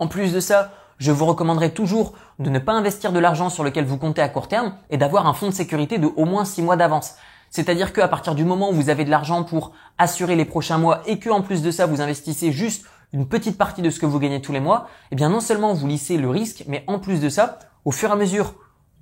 En 0.00 0.08
plus 0.08 0.32
de 0.32 0.40
ça, 0.40 0.72
je 0.98 1.12
vous 1.12 1.26
recommanderais 1.26 1.70
toujours 1.70 2.14
de 2.40 2.50
ne 2.50 2.58
pas 2.58 2.72
investir 2.72 3.12
de 3.12 3.20
l'argent 3.20 3.48
sur 3.48 3.62
lequel 3.62 3.84
vous 3.84 3.96
comptez 3.96 4.22
à 4.22 4.28
court 4.28 4.48
terme 4.48 4.74
et 4.90 4.96
d'avoir 4.96 5.28
un 5.28 5.34
fonds 5.34 5.50
de 5.50 5.54
sécurité 5.54 5.98
de 5.98 6.08
au 6.16 6.24
moins 6.24 6.44
6 6.44 6.62
mois 6.62 6.76
d'avance. 6.76 7.14
C'est-à-dire 7.50 7.92
qu'à 7.92 8.08
partir 8.08 8.34
du 8.34 8.44
moment 8.44 8.70
où 8.70 8.74
vous 8.74 8.90
avez 8.90 9.04
de 9.04 9.10
l'argent 9.10 9.44
pour 9.44 9.72
assurer 9.98 10.36
les 10.36 10.44
prochains 10.44 10.78
mois 10.78 11.02
et 11.06 11.18
que 11.18 11.30
en 11.30 11.42
plus 11.42 11.62
de 11.62 11.70
ça 11.70 11.86
vous 11.86 12.00
investissez 12.00 12.52
juste 12.52 12.84
une 13.12 13.26
petite 13.26 13.56
partie 13.56 13.82
de 13.82 13.90
ce 13.90 14.00
que 14.00 14.06
vous 14.06 14.18
gagnez 14.18 14.40
tous 14.40 14.52
les 14.52 14.60
mois, 14.60 14.88
eh 15.10 15.16
bien 15.16 15.28
non 15.28 15.40
seulement 15.40 15.72
vous 15.72 15.86
lissez 15.86 16.16
le 16.16 16.28
risque, 16.28 16.64
mais 16.66 16.84
en 16.86 16.98
plus 16.98 17.20
de 17.20 17.28
ça, 17.28 17.58
au 17.84 17.90
fur 17.92 18.10
et 18.10 18.12
à 18.12 18.16
mesure 18.16 18.54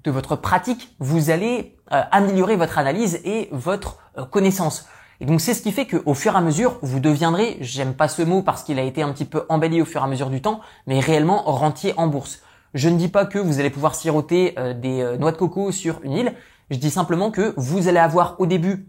de 0.05 0.11
votre 0.11 0.37
pratique, 0.37 0.95
vous 0.99 1.31
allez 1.31 1.77
euh, 1.93 2.03
améliorer 2.13 2.57
votre 2.57 2.79
analyse 2.79 3.21
et 3.25 3.49
votre 3.51 3.99
euh, 4.19 4.25
connaissance. 4.25 4.87
Et 5.21 5.27
donc 5.27 5.41
c'est 5.41 5.55
ce 5.55 5.63
qui 5.63 5.73
fait 5.73 5.87
qu'au 5.87 6.15
fur 6.15 6.35
et 6.35 6.37
à 6.37 6.41
mesure, 6.41 6.79
vous 6.83 7.01
deviendrez, 7.01 7.57
j'aime 7.61 7.95
pas 7.95 8.09
ce 8.09 8.23
mot 8.23 8.43
parce 8.43 8.63
qu'il 8.63 8.79
a 8.79 8.83
été 8.83 9.03
un 9.03 9.13
petit 9.13 9.25
peu 9.25 9.45
embelli 9.49 9.81
au 9.81 9.85
fur 9.85 10.03
et 10.03 10.05
à 10.05 10.07
mesure 10.07 10.29
du 10.29 10.43
temps, 10.43 10.61
mais 10.87 11.01
réellement 11.01 11.43
rentier 11.45 11.95
en 11.97 12.07
bourse. 12.07 12.41
Je 12.75 12.89
ne 12.89 12.99
dis 12.99 13.09
pas 13.09 13.25
que 13.25 13.39
vous 13.39 13.61
allez 13.61 13.71
pouvoir 13.71 13.95
siroter 13.95 14.55
euh, 14.59 14.75
des 14.75 15.17
noix 15.19 15.33
de 15.33 15.37
coco 15.37 15.73
sur 15.73 16.01
une 16.03 16.13
île, 16.13 16.35
je 16.71 16.79
dis 16.79 16.91
simplement 16.91 17.31
que 17.31 17.55
vous 17.57 17.89
allez 17.89 17.99
avoir 17.99 18.41
au 18.41 18.47
début 18.47 18.89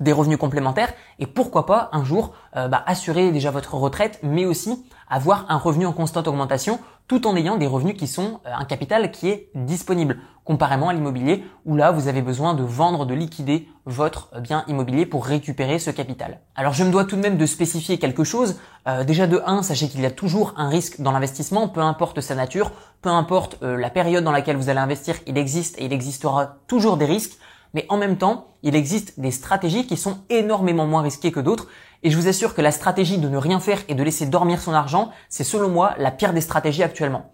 des 0.00 0.12
revenus 0.12 0.38
complémentaires 0.38 0.92
et 1.18 1.26
pourquoi 1.26 1.66
pas 1.66 1.90
un 1.92 2.04
jour 2.04 2.32
euh, 2.56 2.68
bah, 2.68 2.82
assurer 2.86 3.30
déjà 3.32 3.50
votre 3.50 3.74
retraite, 3.74 4.18
mais 4.22 4.46
aussi 4.46 4.84
avoir 5.08 5.44
un 5.48 5.58
revenu 5.58 5.86
en 5.86 5.92
constante 5.92 6.26
augmentation 6.26 6.78
tout 7.10 7.26
en 7.26 7.34
ayant 7.34 7.56
des 7.56 7.66
revenus 7.66 7.96
qui 7.96 8.06
sont 8.06 8.38
euh, 8.46 8.52
un 8.56 8.64
capital 8.64 9.10
qui 9.10 9.30
est 9.30 9.50
disponible, 9.56 10.18
comparément 10.44 10.90
à 10.90 10.92
l'immobilier 10.92 11.44
où 11.66 11.74
là 11.74 11.90
vous 11.90 12.06
avez 12.06 12.22
besoin 12.22 12.54
de 12.54 12.62
vendre, 12.62 13.04
de 13.04 13.14
liquider 13.14 13.66
votre 13.84 14.28
euh, 14.32 14.38
bien 14.38 14.62
immobilier 14.68 15.06
pour 15.06 15.26
récupérer 15.26 15.80
ce 15.80 15.90
capital. 15.90 16.38
Alors 16.54 16.72
je 16.72 16.84
me 16.84 16.92
dois 16.92 17.04
tout 17.04 17.16
de 17.16 17.20
même 17.20 17.36
de 17.36 17.46
spécifier 17.46 17.98
quelque 17.98 18.22
chose. 18.22 18.60
déjà 19.04 19.26
de 19.26 19.42
1, 19.44 19.64
sachez 19.64 19.88
qu'il 19.88 20.02
y 20.02 20.06
a 20.06 20.12
toujours 20.12 20.54
un 20.56 20.68
risque 20.68 21.00
dans 21.00 21.10
l'investissement, 21.10 21.66
peu 21.66 21.80
importe 21.80 22.20
sa 22.20 22.36
nature, 22.36 22.70
peu 23.02 23.08
importe 23.08 23.60
la 23.60 23.90
période 23.90 24.22
dans 24.22 24.30
laquelle 24.30 24.56
vous 24.56 24.68
allez 24.68 24.78
investir, 24.78 25.16
il 25.26 25.36
existe 25.36 25.80
et 25.80 25.86
il 25.86 25.92
existera 25.92 26.58
toujours 26.68 26.96
des 26.96 27.06
risques 27.06 27.38
mais 27.74 27.86
en 27.88 27.96
même 27.96 28.16
temps, 28.16 28.48
il 28.62 28.74
existe 28.74 29.18
des 29.18 29.30
stratégies 29.30 29.86
qui 29.86 29.96
sont 29.96 30.18
énormément 30.28 30.86
moins 30.86 31.02
risquées 31.02 31.32
que 31.32 31.40
d'autres, 31.40 31.68
et 32.02 32.10
je 32.10 32.16
vous 32.16 32.28
assure 32.28 32.54
que 32.54 32.62
la 32.62 32.72
stratégie 32.72 33.18
de 33.18 33.28
ne 33.28 33.36
rien 33.36 33.60
faire 33.60 33.80
et 33.88 33.94
de 33.94 34.02
laisser 34.02 34.26
dormir 34.26 34.60
son 34.60 34.72
argent, 34.72 35.10
c'est 35.28 35.44
selon 35.44 35.68
moi 35.68 35.94
la 35.98 36.10
pire 36.10 36.32
des 36.32 36.40
stratégies 36.40 36.82
actuellement. 36.82 37.32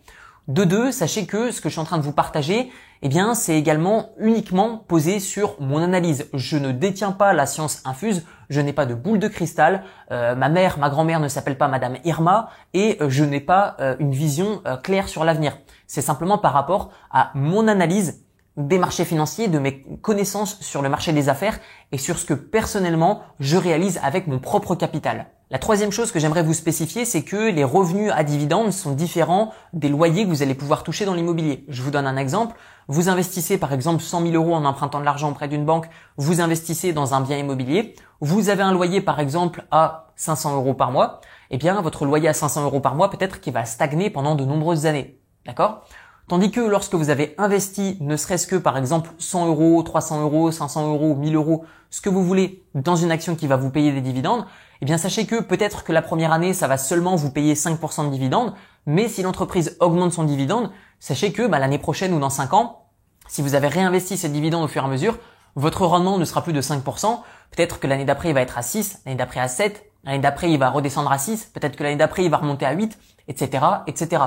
De 0.48 0.62
deux, 0.62 0.92
sachez 0.92 1.26
que 1.26 1.50
ce 1.50 1.60
que 1.60 1.68
je 1.68 1.72
suis 1.72 1.80
en 1.80 1.84
train 1.84 1.98
de 1.98 2.04
vous 2.04 2.12
partager, 2.12 2.70
eh 3.02 3.08
bien, 3.08 3.34
c'est 3.34 3.58
également 3.58 4.10
uniquement 4.18 4.78
posé 4.78 5.18
sur 5.18 5.60
mon 5.60 5.82
analyse. 5.82 6.28
Je 6.34 6.56
ne 6.56 6.70
détiens 6.70 7.10
pas 7.10 7.32
la 7.32 7.46
science 7.46 7.82
infuse, 7.84 8.24
je 8.48 8.60
n'ai 8.60 8.72
pas 8.72 8.86
de 8.86 8.94
boule 8.94 9.18
de 9.18 9.26
cristal, 9.26 9.82
euh, 10.12 10.36
ma 10.36 10.48
mère, 10.48 10.78
ma 10.78 10.88
grand-mère 10.88 11.18
ne 11.18 11.26
s'appelle 11.26 11.58
pas 11.58 11.66
Madame 11.66 11.96
Irma, 12.04 12.48
et 12.74 12.96
euh, 13.00 13.10
je 13.10 13.24
n'ai 13.24 13.40
pas 13.40 13.76
euh, 13.80 13.96
une 13.98 14.12
vision 14.12 14.62
claire 14.84 15.08
sur 15.08 15.24
l'avenir. 15.24 15.58
C'est 15.88 16.02
simplement 16.02 16.38
par 16.38 16.52
rapport 16.52 16.90
à 17.10 17.32
mon 17.34 17.66
analyse 17.66 18.24
des 18.56 18.78
marchés 18.78 19.04
financiers, 19.04 19.48
de 19.48 19.58
mes 19.58 19.82
connaissances 20.02 20.60
sur 20.60 20.82
le 20.82 20.88
marché 20.88 21.12
des 21.12 21.28
affaires 21.28 21.58
et 21.92 21.98
sur 21.98 22.18
ce 22.18 22.24
que 22.24 22.34
personnellement 22.34 23.22
je 23.38 23.56
réalise 23.56 24.00
avec 24.02 24.26
mon 24.26 24.38
propre 24.38 24.74
capital. 24.74 25.26
La 25.48 25.60
troisième 25.60 25.92
chose 25.92 26.10
que 26.10 26.18
j'aimerais 26.18 26.42
vous 26.42 26.54
spécifier, 26.54 27.04
c'est 27.04 27.22
que 27.22 27.50
les 27.50 27.62
revenus 27.62 28.10
à 28.12 28.24
dividendes 28.24 28.72
sont 28.72 28.92
différents 28.92 29.52
des 29.72 29.88
loyers 29.88 30.24
que 30.24 30.28
vous 30.28 30.42
allez 30.42 30.54
pouvoir 30.54 30.82
toucher 30.82 31.04
dans 31.04 31.14
l'immobilier. 31.14 31.64
Je 31.68 31.82
vous 31.82 31.92
donne 31.92 32.08
un 32.08 32.16
exemple. 32.16 32.56
Vous 32.88 33.08
investissez 33.08 33.56
par 33.56 33.72
exemple 33.72 34.02
100 34.02 34.22
000 34.22 34.34
euros 34.34 34.54
en 34.54 34.64
empruntant 34.64 34.98
de 34.98 35.04
l'argent 35.04 35.30
auprès 35.30 35.46
d'une 35.46 35.64
banque, 35.64 35.88
vous 36.16 36.40
investissez 36.40 36.92
dans 36.92 37.14
un 37.14 37.20
bien 37.20 37.36
immobilier, 37.36 37.94
vous 38.20 38.48
avez 38.48 38.62
un 38.62 38.72
loyer 38.72 39.00
par 39.00 39.20
exemple 39.20 39.64
à 39.70 40.12
500 40.16 40.56
euros 40.56 40.74
par 40.74 40.90
mois, 40.90 41.20
eh 41.50 41.58
bien 41.58 41.80
votre 41.80 42.04
loyer 42.06 42.28
à 42.28 42.32
500 42.32 42.64
euros 42.64 42.80
par 42.80 42.94
mois 42.94 43.10
peut-être 43.10 43.40
qu'il 43.40 43.52
va 43.52 43.64
stagner 43.64 44.10
pendant 44.10 44.34
de 44.34 44.44
nombreuses 44.44 44.86
années. 44.86 45.20
D'accord? 45.46 45.84
Tandis 46.28 46.50
que 46.50 46.60
lorsque 46.60 46.94
vous 46.94 47.10
avez 47.10 47.36
investi, 47.38 47.98
ne 48.00 48.16
serait-ce 48.16 48.48
que 48.48 48.56
par 48.56 48.76
exemple 48.76 49.10
100 49.18 49.46
euros, 49.46 49.80
300 49.84 50.22
euros, 50.22 50.50
500 50.50 50.88
euros, 50.88 51.14
1000 51.14 51.36
euros, 51.36 51.64
ce 51.88 52.00
que 52.00 52.08
vous 52.08 52.24
voulez 52.24 52.64
dans 52.74 52.96
une 52.96 53.12
action 53.12 53.36
qui 53.36 53.46
va 53.46 53.56
vous 53.56 53.70
payer 53.70 53.92
des 53.92 54.00
dividendes, 54.00 54.44
eh 54.80 54.84
bien 54.84 54.98
sachez 54.98 55.26
que 55.26 55.40
peut-être 55.40 55.84
que 55.84 55.92
la 55.92 56.02
première 56.02 56.32
année, 56.32 56.52
ça 56.52 56.66
va 56.66 56.78
seulement 56.78 57.14
vous 57.14 57.30
payer 57.30 57.54
5% 57.54 58.06
de 58.06 58.10
dividendes, 58.10 58.54
mais 58.86 59.08
si 59.08 59.22
l'entreprise 59.22 59.76
augmente 59.78 60.12
son 60.12 60.24
dividende, 60.24 60.72
sachez 60.98 61.32
que 61.32 61.46
bah, 61.46 61.60
l'année 61.60 61.78
prochaine 61.78 62.12
ou 62.12 62.18
dans 62.18 62.28
5 62.28 62.54
ans, 62.54 62.86
si 63.28 63.40
vous 63.40 63.54
avez 63.54 63.68
réinvesti 63.68 64.16
ces 64.16 64.28
dividendes 64.28 64.64
au 64.64 64.68
fur 64.68 64.82
et 64.82 64.86
à 64.86 64.88
mesure, 64.88 65.16
votre 65.54 65.86
rendement 65.86 66.18
ne 66.18 66.24
sera 66.24 66.42
plus 66.42 66.52
de 66.52 66.60
5%, 66.60 67.20
peut-être 67.52 67.78
que 67.78 67.86
l'année 67.86 68.04
d'après 68.04 68.30
il 68.30 68.34
va 68.34 68.40
être 68.40 68.58
à 68.58 68.62
6, 68.62 69.02
l'année 69.06 69.16
d'après 69.16 69.38
à 69.38 69.46
7, 69.46 69.92
l'année 70.02 70.18
d'après 70.18 70.50
il 70.50 70.58
va 70.58 70.70
redescendre 70.70 71.12
à 71.12 71.18
6, 71.18 71.52
peut-être 71.54 71.76
que 71.76 71.84
l'année 71.84 71.94
d'après 71.94 72.24
il 72.24 72.30
va 72.32 72.38
remonter 72.38 72.66
à 72.66 72.72
8, 72.72 72.98
etc., 73.28 73.64
etc. 73.86 74.22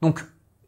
Donc, 0.00 0.24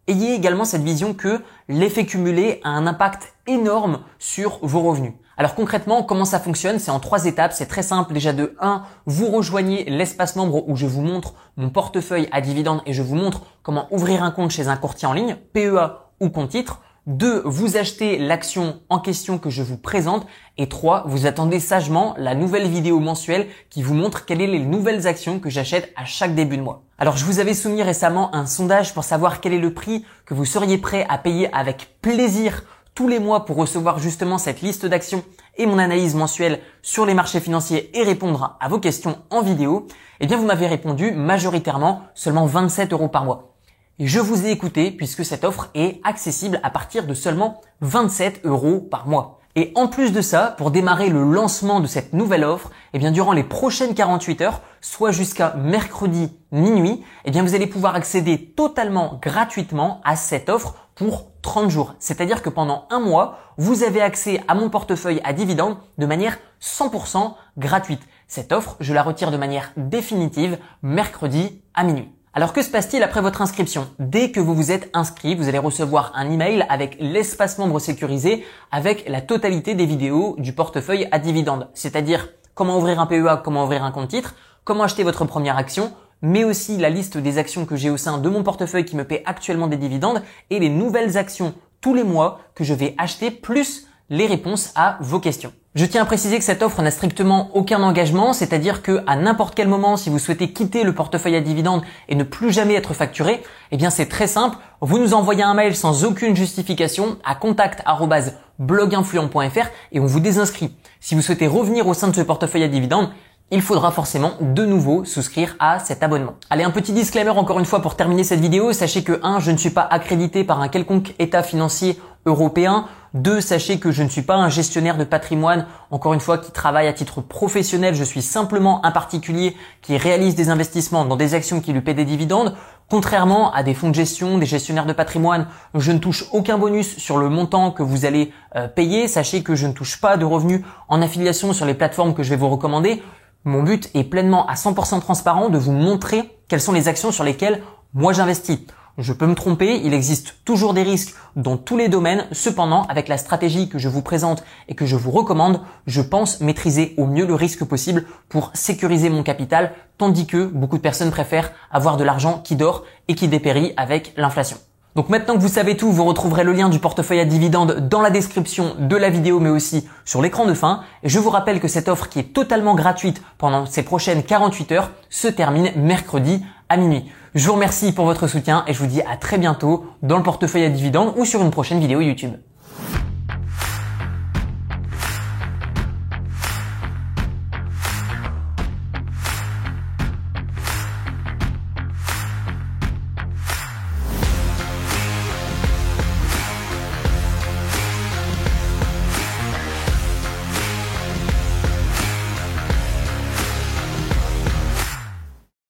ayez 0.08 0.34
également 0.34 0.64
cette 0.64 0.82
vision 0.82 1.14
que 1.14 1.40
l'effet 1.68 2.06
cumulé 2.06 2.60
a 2.64 2.70
un 2.70 2.86
impact 2.86 3.34
énorme 3.46 4.00
sur 4.18 4.58
vos 4.62 4.80
revenus. 4.80 5.12
Alors 5.36 5.54
concrètement, 5.54 6.02
comment 6.02 6.24
ça 6.24 6.38
fonctionne? 6.38 6.78
C'est 6.78 6.90
en 6.90 7.00
trois 7.00 7.26
étapes. 7.26 7.52
C'est 7.52 7.66
très 7.66 7.82
simple. 7.82 8.12
Déjà 8.12 8.32
de 8.32 8.54
1, 8.60 8.82
vous 9.06 9.28
rejoignez 9.30 9.84
l'espace 9.84 10.36
membre 10.36 10.68
où 10.68 10.76
je 10.76 10.86
vous 10.86 11.02
montre 11.02 11.34
mon 11.56 11.70
portefeuille 11.70 12.28
à 12.32 12.40
dividendes 12.40 12.82
et 12.86 12.92
je 12.92 13.02
vous 13.02 13.16
montre 13.16 13.42
comment 13.62 13.88
ouvrir 13.90 14.22
un 14.22 14.30
compte 14.30 14.50
chez 14.50 14.68
un 14.68 14.76
courtier 14.76 15.08
en 15.08 15.12
ligne, 15.12 15.36
PEA 15.52 16.10
ou 16.20 16.30
compte 16.30 16.50
titre. 16.50 16.80
2. 17.06 17.42
Vous 17.44 17.76
achetez 17.76 18.18
l'action 18.18 18.80
en 18.88 18.98
question 18.98 19.38
que 19.38 19.50
je 19.50 19.62
vous 19.62 19.76
présente. 19.76 20.26
Et 20.56 20.68
3. 20.68 21.04
Vous 21.06 21.26
attendez 21.26 21.60
sagement 21.60 22.14
la 22.16 22.34
nouvelle 22.34 22.68
vidéo 22.68 23.00
mensuelle 23.00 23.48
qui 23.70 23.82
vous 23.82 23.94
montre 23.94 24.24
quelles 24.24 24.38
sont 24.38 24.46
les 24.46 24.58
nouvelles 24.58 25.06
actions 25.06 25.38
que 25.38 25.50
j'achète 25.50 25.92
à 25.96 26.04
chaque 26.04 26.34
début 26.34 26.56
de 26.56 26.62
mois. 26.62 26.84
Alors 26.98 27.16
je 27.16 27.24
vous 27.24 27.40
avais 27.40 27.54
soumis 27.54 27.82
récemment 27.82 28.34
un 28.34 28.46
sondage 28.46 28.94
pour 28.94 29.04
savoir 29.04 29.40
quel 29.40 29.52
est 29.52 29.58
le 29.58 29.74
prix 29.74 30.04
que 30.24 30.34
vous 30.34 30.44
seriez 30.44 30.78
prêt 30.78 31.06
à 31.08 31.18
payer 31.18 31.52
avec 31.52 31.98
plaisir 32.00 32.62
tous 32.94 33.08
les 33.08 33.18
mois 33.18 33.44
pour 33.44 33.56
recevoir 33.56 33.98
justement 33.98 34.38
cette 34.38 34.62
liste 34.62 34.86
d'actions 34.86 35.24
et 35.56 35.66
mon 35.66 35.78
analyse 35.78 36.14
mensuelle 36.14 36.60
sur 36.82 37.04
les 37.04 37.14
marchés 37.14 37.40
financiers 37.40 37.90
et 37.98 38.04
répondre 38.04 38.56
à 38.60 38.68
vos 38.68 38.78
questions 38.78 39.18
en 39.30 39.42
vidéo, 39.42 39.88
eh 40.20 40.26
bien 40.26 40.36
vous 40.36 40.46
m'avez 40.46 40.68
répondu 40.68 41.10
majoritairement 41.10 42.02
seulement 42.14 42.46
27 42.46 42.92
euros 42.92 43.08
par 43.08 43.24
mois. 43.24 43.53
Et 44.00 44.08
je 44.08 44.18
vous 44.18 44.44
ai 44.44 44.50
écouté 44.50 44.90
puisque 44.90 45.24
cette 45.24 45.44
offre 45.44 45.70
est 45.74 46.00
accessible 46.02 46.58
à 46.64 46.70
partir 46.70 47.06
de 47.06 47.14
seulement 47.14 47.60
27 47.80 48.40
euros 48.44 48.80
par 48.80 49.06
mois. 49.06 49.38
Et 49.56 49.70
en 49.76 49.86
plus 49.86 50.12
de 50.12 50.20
ça, 50.20 50.52
pour 50.58 50.72
démarrer 50.72 51.10
le 51.10 51.22
lancement 51.22 51.78
de 51.78 51.86
cette 51.86 52.12
nouvelle 52.12 52.42
offre, 52.42 52.72
eh 52.92 52.98
bien 52.98 53.12
durant 53.12 53.32
les 53.32 53.44
prochaines 53.44 53.94
48 53.94 54.40
heures, 54.40 54.62
soit 54.80 55.12
jusqu'à 55.12 55.54
mercredi 55.54 56.36
minuit, 56.50 57.04
eh 57.24 57.30
bien 57.30 57.44
vous 57.44 57.54
allez 57.54 57.68
pouvoir 57.68 57.94
accéder 57.94 58.52
totalement 58.56 59.20
gratuitement 59.22 60.00
à 60.04 60.16
cette 60.16 60.48
offre 60.48 60.74
pour 60.96 61.30
30 61.42 61.70
jours. 61.70 61.94
C'est-à-dire 62.00 62.42
que 62.42 62.50
pendant 62.50 62.88
un 62.90 62.98
mois, 62.98 63.38
vous 63.56 63.84
avez 63.84 64.00
accès 64.00 64.42
à 64.48 64.56
mon 64.56 64.70
portefeuille 64.70 65.20
à 65.22 65.32
dividendes 65.32 65.76
de 65.98 66.06
manière 66.06 66.38
100% 66.60 67.34
gratuite. 67.56 68.02
Cette 68.26 68.50
offre, 68.50 68.76
je 68.80 68.92
la 68.92 69.04
retire 69.04 69.30
de 69.30 69.36
manière 69.36 69.70
définitive 69.76 70.58
mercredi 70.82 71.62
à 71.74 71.84
minuit. 71.84 72.13
Alors 72.36 72.52
que 72.52 72.62
se 72.62 72.70
passe-t-il 72.70 73.00
après 73.04 73.20
votre 73.20 73.42
inscription? 73.42 73.86
Dès 74.00 74.32
que 74.32 74.40
vous 74.40 74.56
vous 74.56 74.72
êtes 74.72 74.90
inscrit, 74.92 75.36
vous 75.36 75.46
allez 75.46 75.58
recevoir 75.58 76.10
un 76.16 76.28
email 76.28 76.66
avec 76.68 76.96
l'espace 76.98 77.58
membre 77.58 77.78
sécurisé 77.78 78.44
avec 78.72 79.08
la 79.08 79.20
totalité 79.20 79.76
des 79.76 79.86
vidéos 79.86 80.34
du 80.38 80.52
portefeuille 80.52 81.06
à 81.12 81.20
dividendes. 81.20 81.68
C'est-à-dire 81.74 82.30
comment 82.54 82.76
ouvrir 82.76 82.98
un 82.98 83.06
PEA, 83.06 83.40
comment 83.44 83.62
ouvrir 83.62 83.84
un 83.84 83.92
compte 83.92 84.08
titre, 84.08 84.34
comment 84.64 84.82
acheter 84.82 85.04
votre 85.04 85.24
première 85.26 85.56
action, 85.56 85.92
mais 86.22 86.42
aussi 86.42 86.76
la 86.76 86.90
liste 86.90 87.18
des 87.18 87.38
actions 87.38 87.66
que 87.66 87.76
j'ai 87.76 87.90
au 87.90 87.96
sein 87.96 88.18
de 88.18 88.28
mon 88.28 88.42
portefeuille 88.42 88.84
qui 88.84 88.96
me 88.96 89.04
paie 89.04 89.22
actuellement 89.26 89.68
des 89.68 89.76
dividendes 89.76 90.20
et 90.50 90.58
les 90.58 90.70
nouvelles 90.70 91.16
actions 91.16 91.54
tous 91.80 91.94
les 91.94 92.02
mois 92.02 92.40
que 92.56 92.64
je 92.64 92.74
vais 92.74 92.96
acheter 92.98 93.30
plus 93.30 93.86
les 94.10 94.26
réponses 94.26 94.72
à 94.74 94.98
vos 95.00 95.20
questions. 95.20 95.52
Je 95.74 95.84
tiens 95.86 96.02
à 96.02 96.04
préciser 96.04 96.38
que 96.38 96.44
cette 96.44 96.62
offre 96.62 96.82
n'a 96.82 96.92
strictement 96.92 97.50
aucun 97.52 97.82
engagement, 97.82 98.32
c'est-à-dire 98.32 98.80
que 98.80 99.02
à 99.08 99.16
n'importe 99.16 99.56
quel 99.56 99.66
moment, 99.66 99.96
si 99.96 100.08
vous 100.08 100.20
souhaitez 100.20 100.52
quitter 100.52 100.84
le 100.84 100.94
portefeuille 100.94 101.34
à 101.34 101.40
dividendes 101.40 101.82
et 102.08 102.14
ne 102.14 102.22
plus 102.22 102.52
jamais 102.52 102.74
être 102.74 102.94
facturé, 102.94 103.42
eh 103.72 103.76
bien 103.76 103.90
c'est 103.90 104.06
très 104.06 104.28
simple. 104.28 104.56
Vous 104.80 105.00
nous 105.00 105.14
envoyez 105.14 105.42
un 105.42 105.54
mail 105.54 105.74
sans 105.74 106.04
aucune 106.04 106.36
justification 106.36 107.16
à 107.24 107.34
contact@bloginfluent.fr 107.34 109.66
et 109.90 109.98
on 109.98 110.06
vous 110.06 110.20
désinscrit. 110.20 110.76
Si 111.00 111.16
vous 111.16 111.22
souhaitez 111.22 111.48
revenir 111.48 111.88
au 111.88 111.94
sein 111.94 112.06
de 112.06 112.14
ce 112.14 112.20
portefeuille 112.20 112.62
à 112.62 112.68
dividendes, 112.68 113.10
il 113.50 113.60
faudra 113.60 113.90
forcément 113.90 114.34
de 114.40 114.64
nouveau 114.64 115.04
souscrire 115.04 115.56
à 115.58 115.80
cet 115.80 116.04
abonnement. 116.04 116.34
Allez, 116.50 116.62
un 116.62 116.70
petit 116.70 116.92
disclaimer 116.92 117.30
encore 117.30 117.58
une 117.58 117.66
fois 117.66 117.82
pour 117.82 117.96
terminer 117.96 118.22
cette 118.22 118.38
vidéo. 118.38 118.72
Sachez 118.72 119.02
que 119.02 119.18
1, 119.24 119.40
je 119.40 119.50
ne 119.50 119.56
suis 119.56 119.70
pas 119.70 119.88
accrédité 119.90 120.44
par 120.44 120.60
un 120.60 120.68
quelconque 120.68 121.16
état 121.18 121.42
financier 121.42 121.98
européen. 122.26 122.86
2, 123.14 123.40
sachez 123.40 123.78
que 123.78 123.92
je 123.92 124.02
ne 124.02 124.08
suis 124.08 124.22
pas 124.22 124.34
un 124.34 124.48
gestionnaire 124.48 124.96
de 124.96 125.04
patrimoine, 125.04 125.66
encore 125.92 126.14
une 126.14 126.20
fois, 126.20 126.36
qui 126.38 126.50
travaille 126.50 126.88
à 126.88 126.92
titre 126.92 127.20
professionnel. 127.20 127.94
Je 127.94 128.02
suis 128.02 128.22
simplement 128.22 128.84
un 128.84 128.90
particulier 128.90 129.56
qui 129.82 129.96
réalise 129.96 130.34
des 130.34 130.48
investissements 130.50 131.04
dans 131.04 131.14
des 131.14 131.34
actions 131.34 131.60
qui 131.60 131.72
lui 131.72 131.80
paient 131.80 131.94
des 131.94 132.04
dividendes. 132.04 132.56
Contrairement 132.90 133.52
à 133.52 133.62
des 133.62 133.72
fonds 133.72 133.88
de 133.88 133.94
gestion, 133.94 134.36
des 134.36 134.46
gestionnaires 134.46 134.84
de 134.84 134.92
patrimoine, 134.92 135.46
je 135.74 135.92
ne 135.92 135.98
touche 135.98 136.24
aucun 136.32 136.58
bonus 136.58 136.98
sur 136.98 137.16
le 137.16 137.28
montant 137.28 137.70
que 137.70 137.84
vous 137.84 138.04
allez 138.04 138.32
euh, 138.56 138.66
payer. 138.66 139.06
Sachez 139.06 139.44
que 139.44 139.54
je 139.54 139.68
ne 139.68 139.72
touche 139.72 140.00
pas 140.00 140.16
de 140.16 140.24
revenus 140.24 140.62
en 140.88 141.00
affiliation 141.00 141.52
sur 141.52 141.66
les 141.66 141.74
plateformes 141.74 142.14
que 142.14 142.24
je 142.24 142.30
vais 142.30 142.36
vous 142.36 142.50
recommander. 142.50 143.00
Mon 143.44 143.62
but 143.62 143.90
est 143.94 144.04
pleinement 144.04 144.46
à 144.48 144.54
100% 144.54 145.00
transparent 145.00 145.50
de 145.50 145.58
vous 145.58 145.72
montrer 145.72 146.36
quelles 146.48 146.60
sont 146.60 146.72
les 146.72 146.88
actions 146.88 147.12
sur 147.12 147.22
lesquelles 147.22 147.62
moi 147.92 148.12
j'investis. 148.12 148.58
Je 148.96 149.12
peux 149.12 149.26
me 149.26 149.34
tromper, 149.34 149.80
il 149.82 149.92
existe 149.92 150.36
toujours 150.44 150.72
des 150.72 150.84
risques 150.84 151.16
dans 151.34 151.56
tous 151.56 151.76
les 151.76 151.88
domaines. 151.88 152.26
Cependant, 152.30 152.84
avec 152.84 153.08
la 153.08 153.18
stratégie 153.18 153.68
que 153.68 153.78
je 153.78 153.88
vous 153.88 154.02
présente 154.02 154.44
et 154.68 154.76
que 154.76 154.86
je 154.86 154.94
vous 154.94 155.10
recommande, 155.10 155.62
je 155.88 156.00
pense 156.00 156.40
maîtriser 156.40 156.94
au 156.96 157.06
mieux 157.06 157.26
le 157.26 157.34
risque 157.34 157.64
possible 157.64 158.04
pour 158.28 158.52
sécuriser 158.54 159.10
mon 159.10 159.24
capital, 159.24 159.72
tandis 159.98 160.26
que 160.26 160.46
beaucoup 160.46 160.76
de 160.76 160.82
personnes 160.82 161.10
préfèrent 161.10 161.50
avoir 161.72 161.96
de 161.96 162.04
l'argent 162.04 162.40
qui 162.44 162.54
dort 162.54 162.84
et 163.08 163.16
qui 163.16 163.26
dépérit 163.26 163.72
avec 163.76 164.12
l'inflation. 164.16 164.58
Donc 164.94 165.08
maintenant 165.08 165.34
que 165.34 165.40
vous 165.40 165.48
savez 165.48 165.76
tout, 165.76 165.90
vous 165.90 166.04
retrouverez 166.04 166.44
le 166.44 166.52
lien 166.52 166.68
du 166.68 166.78
portefeuille 166.78 167.18
à 167.18 167.24
dividendes 167.24 167.88
dans 167.88 168.00
la 168.00 168.10
description 168.10 168.76
de 168.78 168.94
la 168.94 169.10
vidéo 169.10 169.40
mais 169.40 169.50
aussi 169.50 169.88
sur 170.04 170.22
l'écran 170.22 170.46
de 170.46 170.54
fin. 170.54 170.84
Je 171.02 171.18
vous 171.18 171.30
rappelle 171.30 171.58
que 171.58 171.66
cette 171.66 171.88
offre 171.88 172.08
qui 172.08 172.20
est 172.20 172.32
totalement 172.32 172.76
gratuite 172.76 173.20
pendant 173.38 173.66
ces 173.66 173.82
prochaines 173.82 174.22
48 174.22 174.70
heures 174.70 174.92
se 175.10 175.26
termine 175.26 175.72
mercredi 175.74 176.44
à 176.68 176.76
minuit. 176.76 177.10
Je 177.34 177.48
vous 177.48 177.54
remercie 177.54 177.90
pour 177.90 178.04
votre 178.04 178.28
soutien 178.28 178.62
et 178.68 178.72
je 178.72 178.78
vous 178.78 178.86
dis 178.86 179.02
à 179.02 179.16
très 179.16 179.38
bientôt 179.38 179.86
dans 180.04 180.18
le 180.18 180.22
portefeuille 180.22 180.66
à 180.66 180.68
dividendes 180.68 181.14
ou 181.16 181.24
sur 181.24 181.42
une 181.42 181.50
prochaine 181.50 181.80
vidéo 181.80 182.00
YouTube. 182.00 182.34